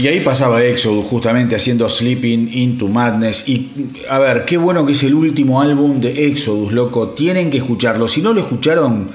Y 0.00 0.08
ahí 0.08 0.20
pasaba 0.20 0.64
Exodus 0.64 1.04
justamente 1.04 1.54
haciendo 1.54 1.86
Sleeping 1.86 2.48
into 2.54 2.88
Madness. 2.88 3.46
Y 3.46 3.68
a 4.08 4.18
ver, 4.18 4.46
qué 4.46 4.56
bueno 4.56 4.86
que 4.86 4.92
es 4.92 5.02
el 5.02 5.12
último 5.12 5.60
álbum 5.60 6.00
de 6.00 6.26
Exodus, 6.26 6.72
loco. 6.72 7.10
Tienen 7.10 7.50
que 7.50 7.58
escucharlo. 7.58 8.08
Si 8.08 8.22
no 8.22 8.32
lo 8.32 8.40
escucharon, 8.40 9.10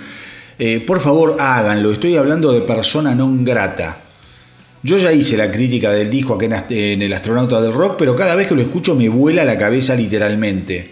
eh, 0.60 0.82
por 0.86 1.02
favor 1.02 1.38
háganlo. 1.40 1.92
Estoy 1.92 2.18
hablando 2.18 2.52
de 2.52 2.62
persona 2.62 3.16
non 3.16 3.44
grata. 3.44 3.98
Yo 4.84 5.00
ya 5.00 5.12
hice 5.12 5.36
la 5.36 5.52
crítica 5.52 5.90
del 5.90 6.12
disco 6.12 6.36
aquí 6.36 6.46
en 6.46 7.02
El 7.02 7.14
Astronauta 7.14 7.60
del 7.60 7.74
Rock, 7.74 7.96
pero 7.98 8.16
cada 8.16 8.36
vez 8.36 8.46
que 8.46 8.54
lo 8.54 8.62
escucho 8.62 8.94
me 8.94 9.10
vuela 9.10 9.44
la 9.44 9.58
cabeza 9.58 9.96
literalmente. 9.96 10.92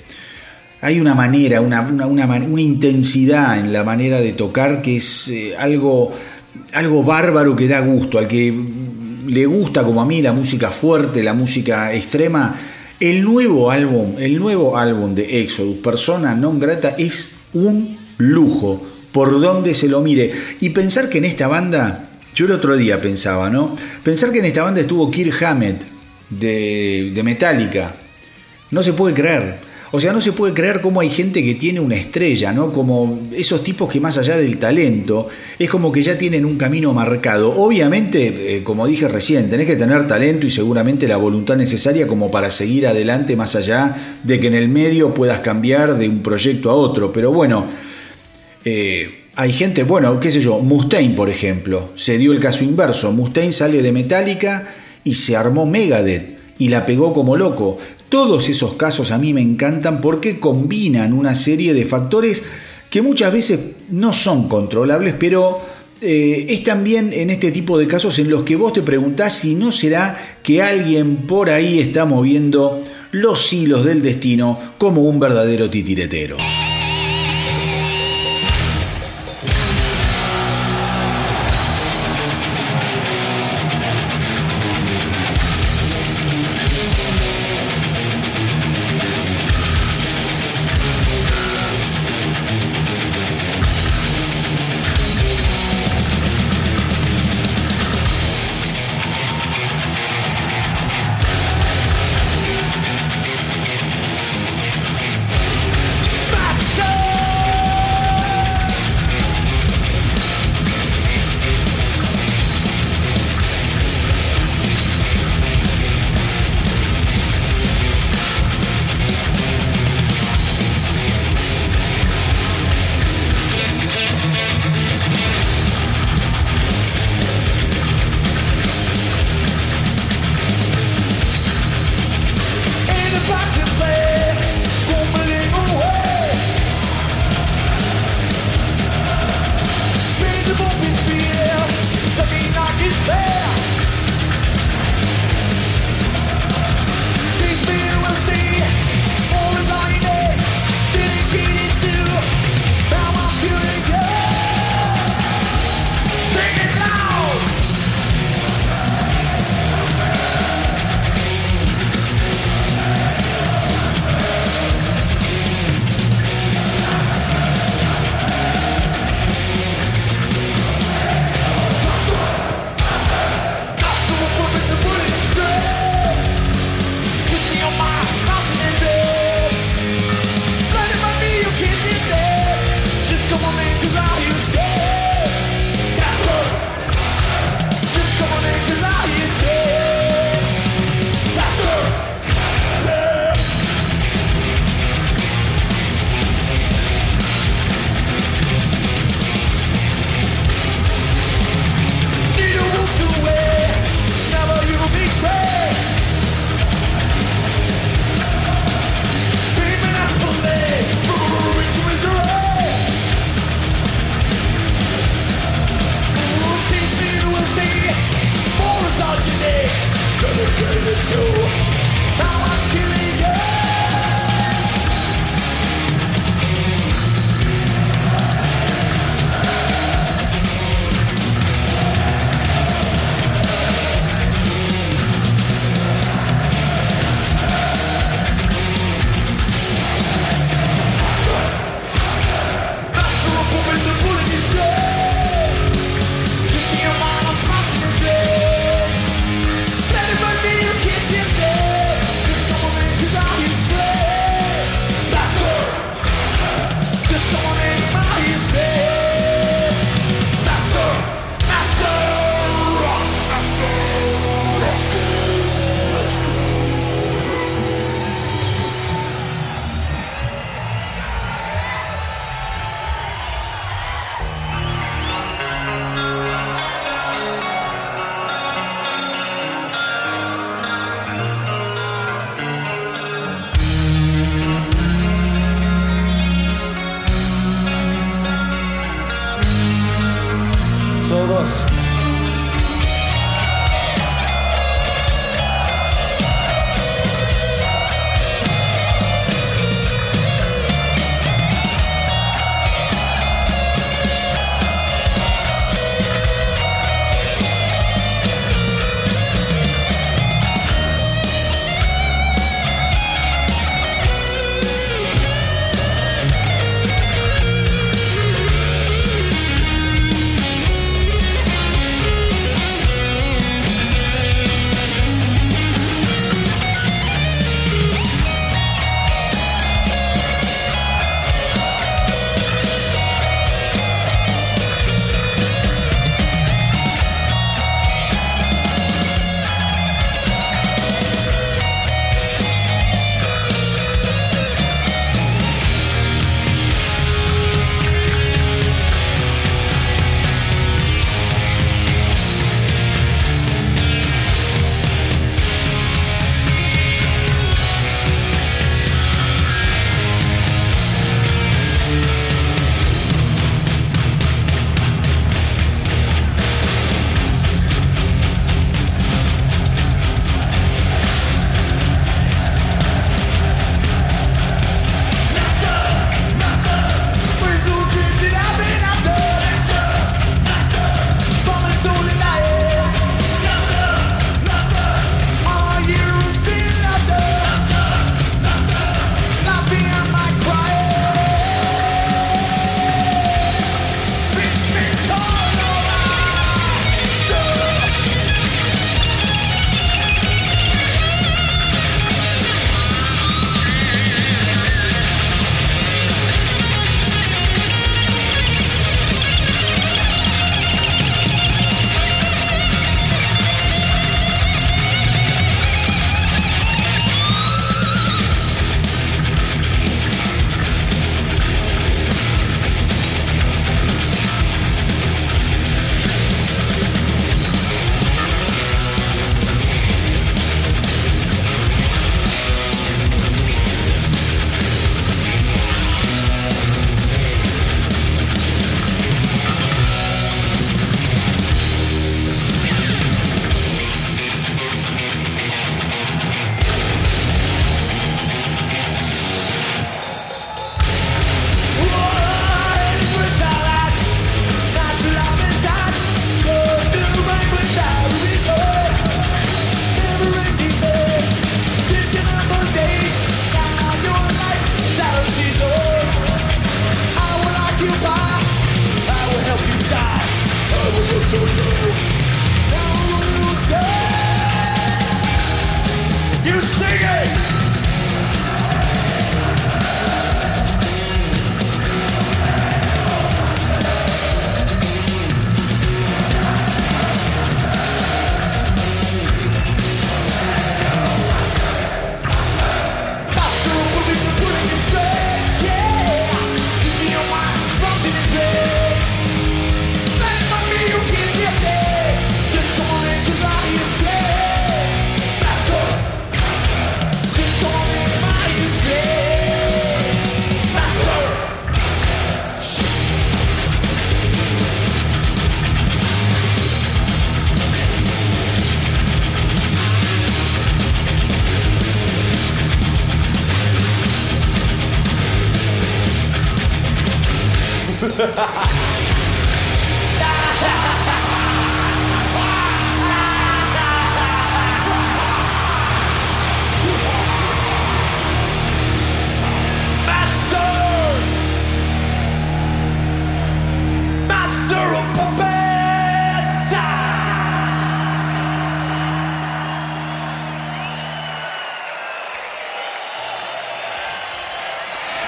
Hay 0.82 1.00
una 1.00 1.14
manera, 1.14 1.62
una, 1.62 1.82
una, 1.82 2.62
intensidad 2.62 3.60
en 3.60 3.72
la 3.72 3.84
manera 3.84 4.22
de 4.22 4.34
tocar 4.34 4.82
que 4.82 4.98
es 4.98 5.28
eh, 5.28 5.54
algo, 5.56 6.12
algo 6.74 7.04
bárbaro 7.04 7.56
que 7.56 7.68
da 7.68 7.82
gusto. 7.82 8.18
Al 8.18 8.28
que 8.28 8.52
le 9.26 9.46
gusta 9.46 9.84
como 9.84 10.02
a 10.02 10.06
mí 10.06 10.22
la 10.22 10.34
música 10.34 10.72
fuerte, 10.72 11.24
la 11.24 11.34
música 11.34 11.94
extrema, 11.94 12.56
el 13.00 13.24
nuevo 13.24 13.72
álbum, 13.72 14.16
el 14.18 14.40
nuevo 14.40 14.78
álbum 14.78 15.14
de 15.16 15.42
Exodus, 15.42 15.78
Persona 15.78 16.36
non 16.36 16.60
grata, 16.60 16.96
es 16.98 17.36
un 17.54 17.98
lujo 18.18 18.82
por 19.12 19.40
donde 19.40 19.76
se 19.76 19.88
lo 19.88 20.02
mire. 20.02 20.32
Y 20.62 20.70
pensar 20.70 21.10
que 21.10 21.18
en 21.18 21.26
esta 21.26 21.48
banda, 21.48 22.10
yo 22.36 22.46
el 22.46 22.54
otro 22.54 22.78
día 22.78 23.02
pensaba, 23.02 23.50
¿no? 23.50 23.76
Pensar 24.04 24.32
que 24.32 24.40
en 24.40 24.46
esta 24.46 24.64
banda 24.64 24.82
estuvo 24.82 25.12
Kirk 25.12 25.44
Hammett 25.44 25.84
de, 26.30 27.12
de 27.14 27.24
Metallica, 27.24 27.96
no 28.72 28.82
se 28.82 28.94
puede 28.94 29.14
creer. 29.14 29.73
O 29.96 30.02
sea, 30.02 30.12
no 30.12 30.22
se 30.22 30.32
puede 30.32 30.56
creer 30.56 30.82
cómo 30.82 31.02
hay 31.02 31.12
gente 31.12 31.44
que 31.44 31.54
tiene 31.54 31.80
una 31.80 31.96
estrella, 31.96 32.52
¿no? 32.52 32.74
Como 32.74 33.28
esos 33.32 33.64
tipos 33.64 33.88
que 33.88 34.00
más 34.00 34.18
allá 34.18 34.38
del 34.38 34.58
talento, 34.58 35.28
es 35.60 35.70
como 35.70 35.92
que 35.92 36.02
ya 36.02 36.18
tienen 36.18 36.46
un 36.46 36.58
camino 36.58 36.96
marcado. 36.96 37.54
Obviamente, 37.56 38.56
eh, 38.58 38.64
como 38.64 38.88
dije 38.88 39.08
recién, 39.08 39.52
tenés 39.52 39.68
que 39.68 39.76
tener 39.76 40.08
talento 40.08 40.48
y 40.48 40.50
seguramente 40.50 41.08
la 41.08 41.18
voluntad 41.18 41.58
necesaria 41.58 42.08
como 42.08 42.32
para 42.32 42.50
seguir 42.50 42.88
adelante 42.88 43.36
más 43.36 43.56
allá 43.56 44.18
de 44.24 44.40
que 44.40 44.48
en 44.48 44.56
el 44.56 44.68
medio 44.68 45.14
puedas 45.14 45.42
cambiar 45.42 45.96
de 45.96 46.10
un 46.10 46.24
proyecto 46.24 46.72
a 46.72 46.74
otro. 46.74 47.14
Pero 47.14 47.32
bueno, 47.32 47.68
eh, 48.66 49.26
hay 49.36 49.52
gente, 49.52 49.84
bueno, 49.84 50.20
qué 50.20 50.32
sé 50.32 50.42
yo, 50.42 50.58
Mustaine, 50.58 51.14
por 51.14 51.30
ejemplo, 51.30 51.92
se 51.94 52.18
dio 52.18 52.32
el 52.32 52.40
caso 52.40 52.64
inverso. 52.64 53.12
Mustaine 53.12 53.52
sale 53.52 53.84
de 53.84 53.92
Metallica 53.92 54.74
y 55.04 55.14
se 55.14 55.36
armó 55.36 55.68
Megadeth 55.68 56.34
y 56.58 56.70
la 56.70 56.84
pegó 56.88 57.14
como 57.14 57.38
loco. 57.38 57.78
Todos 58.14 58.48
esos 58.48 58.76
casos 58.76 59.10
a 59.10 59.18
mí 59.18 59.34
me 59.34 59.42
encantan 59.42 60.00
porque 60.00 60.40
combinan 60.40 61.14
una 61.14 61.34
serie 61.34 61.74
de 61.74 61.84
factores 61.84 62.44
que 62.88 63.02
muchas 63.02 63.34
veces 63.34 63.60
no 63.90 64.14
son 64.14 64.48
controlables, 64.48 65.16
pero 65.18 65.60
eh, 66.00 66.46
es 66.48 66.64
también 66.64 67.12
en 67.12 67.32
este 67.32 67.52
tipo 67.52 67.76
de 67.76 67.88
casos 67.88 68.20
en 68.20 68.30
los 68.30 68.44
que 68.44 68.56
vos 68.56 68.72
te 68.72 68.84
preguntás 68.84 69.34
si 69.34 69.56
no 69.56 69.72
será 69.72 70.38
que 70.44 70.62
alguien 70.62 71.26
por 71.26 71.50
ahí 71.50 71.80
está 71.80 72.06
moviendo 72.06 72.84
los 73.14 73.52
hilos 73.52 73.84
del 73.84 74.04
destino 74.04 74.60
como 74.78 75.02
un 75.02 75.20
verdadero 75.20 75.68
titiretero. 75.72 76.38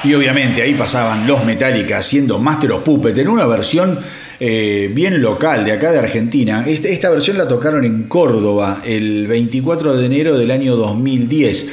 Y 0.06 0.14
obviamente 0.14 0.62
ahí 0.62 0.76
pasaban 0.76 1.26
los 1.26 1.44
Metallica 1.46 1.98
haciendo 1.98 2.38
Master 2.38 2.74
of 2.74 2.84
Puppet 2.84 3.18
en 3.18 3.28
una 3.28 3.48
versión 3.48 4.00
eh, 4.40 4.92
bien 4.94 5.20
local 5.20 5.66
de 5.66 5.72
acá 5.72 5.92
de 5.92 5.98
Argentina. 5.98 6.64
Este, 6.68 6.94
esta 6.94 7.10
versión 7.10 7.40
la 7.40 7.48
tocaron 7.48 7.84
en 7.86 8.04
Córdoba 8.04 8.84
el 8.86 9.26
24 9.26 9.98
de 9.98 10.06
enero 10.06 10.38
del 10.38 10.52
año 10.52 10.76
2010. 10.76 11.70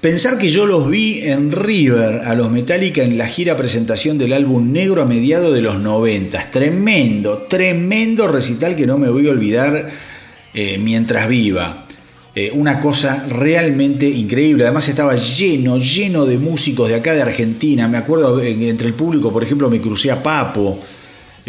Pensar 0.00 0.36
que 0.36 0.50
yo 0.50 0.66
los 0.66 0.90
vi 0.90 1.20
en 1.22 1.52
River 1.52 2.22
a 2.24 2.34
los 2.34 2.50
Metallica 2.50 3.04
en 3.04 3.16
la 3.16 3.28
gira 3.28 3.56
presentación 3.56 4.18
del 4.18 4.32
álbum 4.32 4.72
Negro 4.72 5.02
a 5.02 5.06
mediados 5.06 5.54
de 5.54 5.62
los 5.62 5.78
90. 5.78 6.50
Tremendo, 6.50 7.46
tremendo 7.48 8.26
recital 8.26 8.74
que 8.74 8.88
no 8.88 8.98
me 8.98 9.10
voy 9.10 9.28
a 9.28 9.30
olvidar 9.30 9.90
eh, 10.54 10.78
mientras 10.78 11.28
viva. 11.28 11.85
Eh, 12.38 12.50
una 12.52 12.78
cosa 12.80 13.24
realmente 13.30 14.06
increíble. 14.06 14.64
Además 14.64 14.86
estaba 14.90 15.16
lleno, 15.16 15.78
lleno 15.78 16.26
de 16.26 16.36
músicos 16.36 16.86
de 16.86 16.96
acá 16.96 17.14
de 17.14 17.22
Argentina. 17.22 17.88
Me 17.88 17.96
acuerdo 17.96 18.42
entre 18.42 18.88
el 18.88 18.92
público, 18.92 19.32
por 19.32 19.42
ejemplo, 19.42 19.70
me 19.70 19.80
crucé 19.80 20.10
a 20.10 20.22
Papo. 20.22 20.78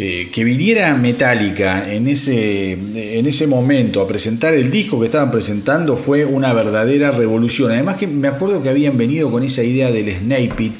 eh, 0.00 0.28
que 0.32 0.44
viniera 0.44 0.94
Metallica 0.94 1.92
en 1.92 2.06
ese, 2.06 2.72
en 2.72 3.26
ese 3.26 3.48
momento 3.48 4.00
a 4.00 4.06
presentar 4.06 4.54
el 4.54 4.70
disco 4.70 5.00
que 5.00 5.06
estaban 5.06 5.30
presentando 5.32 5.96
fue 5.96 6.24
una 6.24 6.52
verdadera 6.54 7.10
revolución. 7.10 7.72
Además 7.72 7.96
que 7.96 8.06
me 8.06 8.28
acuerdo 8.28 8.62
que 8.62 8.68
habían 8.68 8.96
venido 8.96 9.28
con 9.30 9.42
esa 9.42 9.64
idea 9.64 9.90
del 9.90 10.10
Snake 10.12 10.52
Pit, 10.56 10.74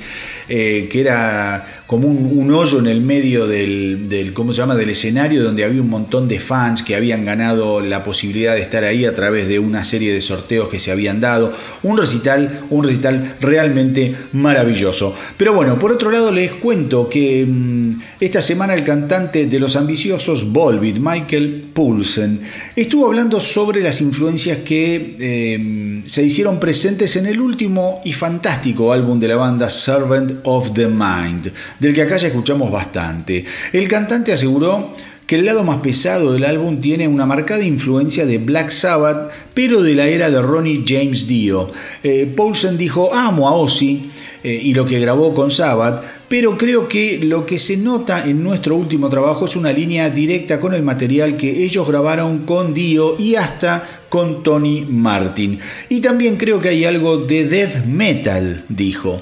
eh, 0.48 0.88
que 0.90 1.00
era 1.00 1.77
como 1.88 2.06
un, 2.06 2.52
hoyo 2.52 2.80
en 2.80 2.86
el 2.86 3.00
medio 3.00 3.46
del, 3.46 4.32
¿cómo 4.34 4.52
se 4.52 4.58
llama? 4.58 4.76
del 4.76 4.90
escenario 4.90 5.42
donde 5.42 5.64
había 5.64 5.80
un 5.80 5.88
montón 5.88 6.28
de 6.28 6.38
fans 6.38 6.82
que 6.82 6.94
habían 6.94 7.24
ganado 7.24 7.80
la 7.80 8.04
posibilidad 8.04 8.54
de 8.54 8.60
estar 8.60 8.84
ahí 8.84 9.06
a 9.06 9.14
través 9.14 9.48
de 9.48 9.58
una 9.58 9.84
serie 9.84 10.12
de 10.12 10.20
sorteos 10.20 10.68
que 10.68 10.80
se 10.80 10.90
habían 10.90 11.18
dado. 11.22 11.50
Un 11.82 11.96
recital, 11.96 12.66
un 12.68 12.84
recital 12.84 13.36
realmente 13.40 14.14
maravilloso. 14.32 15.14
Pero 15.38 15.54
bueno, 15.54 15.78
por 15.78 15.90
otro 15.90 16.10
lado 16.10 16.30
les 16.30 16.52
cuento 16.52 17.08
que 17.08 17.46
mm, 17.46 18.00
esta 18.20 18.42
semana 18.42 18.74
el 18.74 18.84
cantante 18.84 19.46
de 19.46 19.58
Los 19.58 19.74
Ambiciosos, 19.74 20.52
Volbeat, 20.52 20.96
Michael 20.98 21.68
Poulsen, 21.72 22.42
estuvo 22.76 23.06
hablando 23.06 23.40
sobre 23.40 23.80
las 23.80 24.02
influencias 24.02 24.58
que 24.58 25.16
eh, 25.18 26.02
se 26.04 26.22
hicieron 26.22 26.60
presentes 26.60 27.16
en 27.16 27.24
el 27.24 27.40
último 27.40 28.02
y 28.04 28.12
fantástico 28.12 28.92
álbum 28.92 29.18
de 29.18 29.28
la 29.28 29.36
banda 29.36 29.70
Servant 29.70 30.32
of 30.44 30.74
the 30.74 30.86
Mind 30.86 31.50
del 31.78 31.94
que 31.94 32.02
acá 32.02 32.16
ya 32.16 32.28
escuchamos 32.28 32.70
bastante. 32.70 33.44
El 33.72 33.88
cantante 33.88 34.32
aseguró 34.32 34.94
que 35.28 35.36
el 35.36 35.44
lado 35.44 35.62
más 35.62 35.80
pesado 35.80 36.32
del 36.32 36.44
álbum 36.44 36.80
tiene 36.80 37.06
una 37.06 37.26
marcada 37.26 37.62
influencia 37.62 38.24
de 38.24 38.38
Black 38.38 38.70
Sabbath, 38.70 39.30
pero 39.52 39.82
de 39.82 39.94
la 39.94 40.06
era 40.06 40.30
de 40.30 40.40
Ronnie 40.40 40.84
James 40.86 41.28
Dio. 41.28 41.70
Eh, 42.02 42.32
Paulsen 42.34 42.78
dijo, 42.78 43.12
amo 43.12 43.46
a 43.46 43.52
Ozzy 43.52 44.08
eh, 44.42 44.58
y 44.62 44.72
lo 44.72 44.86
que 44.86 44.98
grabó 44.98 45.34
con 45.34 45.50
Sabbath, 45.50 46.02
pero 46.28 46.56
creo 46.56 46.88
que 46.88 47.18
lo 47.22 47.44
que 47.44 47.58
se 47.58 47.76
nota 47.76 48.24
en 48.26 48.42
nuestro 48.42 48.74
último 48.74 49.10
trabajo 49.10 49.44
es 49.44 49.54
una 49.54 49.70
línea 49.70 50.08
directa 50.08 50.58
con 50.58 50.72
el 50.72 50.82
material 50.82 51.36
que 51.36 51.62
ellos 51.62 51.86
grabaron 51.86 52.46
con 52.46 52.72
Dio 52.72 53.14
y 53.18 53.34
hasta 53.34 53.86
con 54.08 54.42
Tony 54.42 54.86
Martin. 54.88 55.58
Y 55.90 56.00
también 56.00 56.36
creo 56.36 56.58
que 56.58 56.70
hay 56.70 56.86
algo 56.86 57.18
de 57.18 57.44
death 57.46 57.84
metal, 57.84 58.64
dijo 58.70 59.20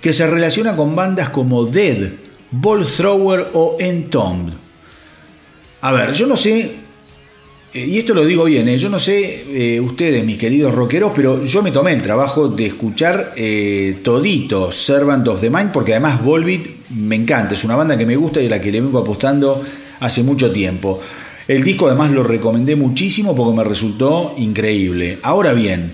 que 0.00 0.12
se 0.12 0.26
relaciona 0.26 0.76
con 0.76 0.94
bandas 0.94 1.30
como 1.30 1.64
Dead, 1.64 2.10
Ball 2.50 2.86
Thrower 2.86 3.48
o 3.54 3.76
Entombed. 3.78 4.54
A 5.80 5.92
ver, 5.92 6.12
yo 6.12 6.26
no 6.26 6.36
sé, 6.36 6.76
eh, 7.76 7.86
y 7.86 7.98
esto 7.98 8.14
lo 8.14 8.24
digo 8.24 8.44
bien, 8.44 8.66
eh, 8.68 8.78
yo 8.78 8.88
no 8.88 8.98
sé 8.98 9.74
eh, 9.74 9.80
ustedes, 9.80 10.24
mis 10.24 10.38
queridos 10.38 10.74
rockeros, 10.74 11.12
pero 11.14 11.44
yo 11.44 11.62
me 11.62 11.70
tomé 11.70 11.92
el 11.92 12.00
trabajo 12.00 12.48
de 12.48 12.66
escuchar 12.66 13.34
todito 14.02 14.72
Servant 14.72 15.28
of 15.28 15.40
the 15.40 15.50
Mind, 15.50 15.72
porque 15.72 15.92
además 15.92 16.24
Volbeat 16.24 16.66
me 16.90 17.16
encanta, 17.16 17.54
es 17.54 17.64
una 17.64 17.76
banda 17.76 17.98
que 17.98 18.06
me 18.06 18.16
gusta 18.16 18.40
y 18.40 18.46
a 18.46 18.50
la 18.50 18.60
que 18.60 18.72
le 18.72 18.80
vengo 18.80 18.98
apostando 18.98 19.62
hace 20.00 20.22
mucho 20.22 20.50
tiempo. 20.50 21.00
El 21.46 21.62
disco 21.62 21.86
además 21.86 22.10
lo 22.10 22.22
recomendé 22.22 22.76
muchísimo 22.76 23.36
porque 23.36 23.56
me 23.56 23.64
resultó 23.64 24.34
increíble. 24.38 25.18
Ahora 25.22 25.52
bien, 25.52 25.92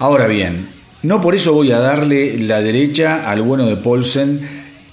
ahora 0.00 0.26
bien, 0.26 0.68
no 1.02 1.20
por 1.20 1.34
eso 1.34 1.52
voy 1.52 1.72
a 1.72 1.78
darle 1.78 2.38
la 2.38 2.60
derecha 2.60 3.30
al 3.30 3.42
bueno 3.42 3.66
de 3.66 3.76
Paulsen, 3.76 4.40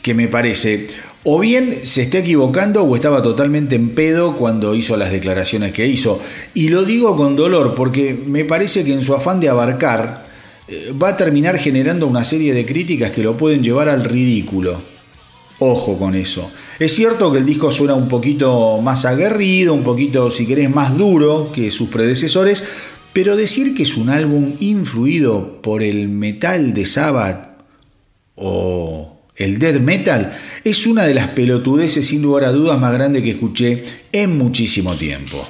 que 0.02 0.14
me 0.14 0.28
parece 0.28 0.88
o 1.28 1.40
bien 1.40 1.80
se 1.84 2.04
está 2.04 2.20
equivocando 2.20 2.84
o 2.84 2.96
estaba 2.96 3.24
totalmente 3.24 3.76
en 3.76 3.90
pedo 3.90 4.38
cuando 4.38 4.76
hizo 4.76 4.96
las 4.96 5.12
declaraciones 5.12 5.74
que 5.74 5.88
hizo. 5.88 6.22
Y 6.54 6.70
lo 6.70 6.86
digo 6.86 7.18
con 7.18 7.36
dolor 7.36 7.74
porque 7.74 8.14
me 8.14 8.46
parece 8.46 8.86
que 8.86 8.94
en 8.94 9.02
su 9.02 9.16
afán 9.16 9.40
de 9.40 9.50
abarcar 9.50 10.28
eh, 10.68 10.94
va 11.02 11.10
a 11.10 11.18
terminar 11.18 11.58
generando 11.58 12.06
una 12.06 12.24
serie 12.24 12.54
de 12.54 12.64
críticas 12.64 13.10
que 13.10 13.24
lo 13.24 13.36
pueden 13.36 13.64
llevar 13.64 13.90
al 13.90 14.04
ridículo. 14.04 14.80
Ojo 15.58 15.98
con 15.98 16.14
eso. 16.14 16.52
Es 16.78 16.94
cierto 16.94 17.32
que 17.32 17.40
el 17.40 17.46
disco 17.46 17.72
suena 17.72 17.96
un 17.96 18.08
poquito 18.08 18.80
más 18.84 19.06
aguerrido, 19.06 19.74
un 19.74 19.84
poquito, 19.84 20.30
si 20.30 20.46
querés, 20.46 20.70
más 20.70 20.96
duro 20.96 21.50
que 21.52 21.72
sus 21.72 21.90
predecesores, 21.90 22.64
pero 23.16 23.38
decir 23.38 23.74
que 23.74 23.84
es 23.84 23.96
un 23.96 24.10
álbum 24.10 24.58
influido 24.60 25.62
por 25.62 25.84
el 25.84 26.10
metal 26.10 26.74
de 26.74 26.86
Sabbath 26.86 27.62
o 28.36 29.22
el 29.38 29.58
death 29.58 29.80
metal 29.80 30.38
es 30.66 30.86
una 30.86 31.06
de 31.06 31.14
las 31.14 31.30
pelotudeces 31.30 32.06
sin 32.06 32.22
lugar 32.22 32.44
a 32.44 32.52
dudas 32.52 32.78
más 32.78 32.92
grandes 32.92 33.24
que 33.24 33.32
escuché 33.32 33.86
en 34.12 34.38
muchísimo 34.38 34.96
tiempo. 34.96 35.48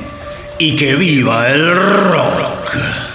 y 0.57 0.75
que 0.75 0.95
viva 0.95 1.51
el 1.51 1.75
rock. 1.75 3.10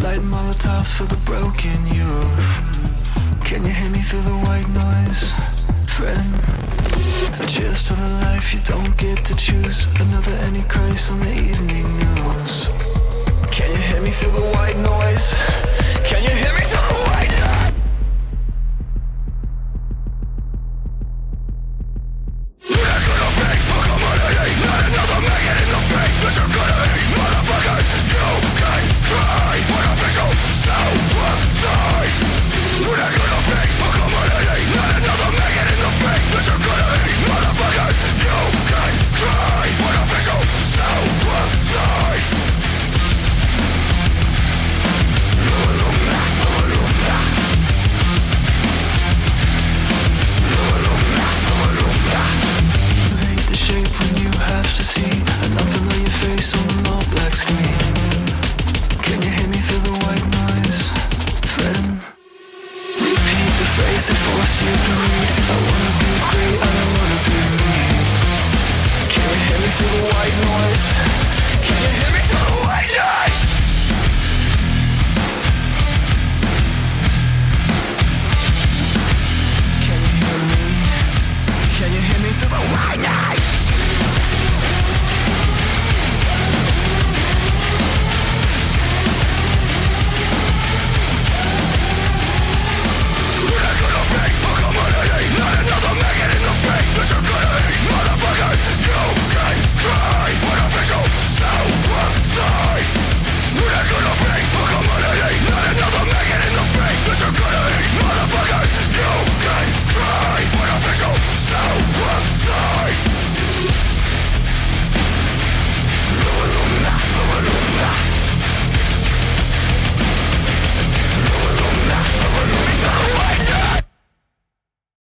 Light 0.00 0.20
molotovs 0.20 0.96
for 0.96 1.04
the 1.04 1.16
broken 1.24 1.86
youth. 1.86 2.62
Can 3.44 3.64
you 3.64 3.70
hear 3.70 3.90
me 3.90 4.00
through 4.00 4.22
the 4.22 4.38
white 4.46 4.68
noise, 4.68 5.32
friend? 5.86 6.34
A 7.40 7.46
cheers 7.46 7.82
to 7.84 7.94
the 7.94 8.08
life 8.24 8.54
you 8.54 8.60
don't 8.60 8.96
get 8.96 9.24
to 9.26 9.34
choose. 9.34 9.86
Another 10.00 10.32
Antichrist 10.32 11.12
on 11.12 11.20
the 11.20 11.32
evening 11.32 11.86
news. 11.98 12.68
Can 13.50 13.70
you 13.70 13.76
hear 13.76 14.00
me 14.00 14.10
through 14.10 14.32
the 14.32 14.46
white 14.54 14.76
noise? 14.76 15.36
Can 16.04 16.22
you 16.22 16.30
hear 16.30 16.54
me 16.54 16.64
through 16.64 16.96
the 16.96 17.01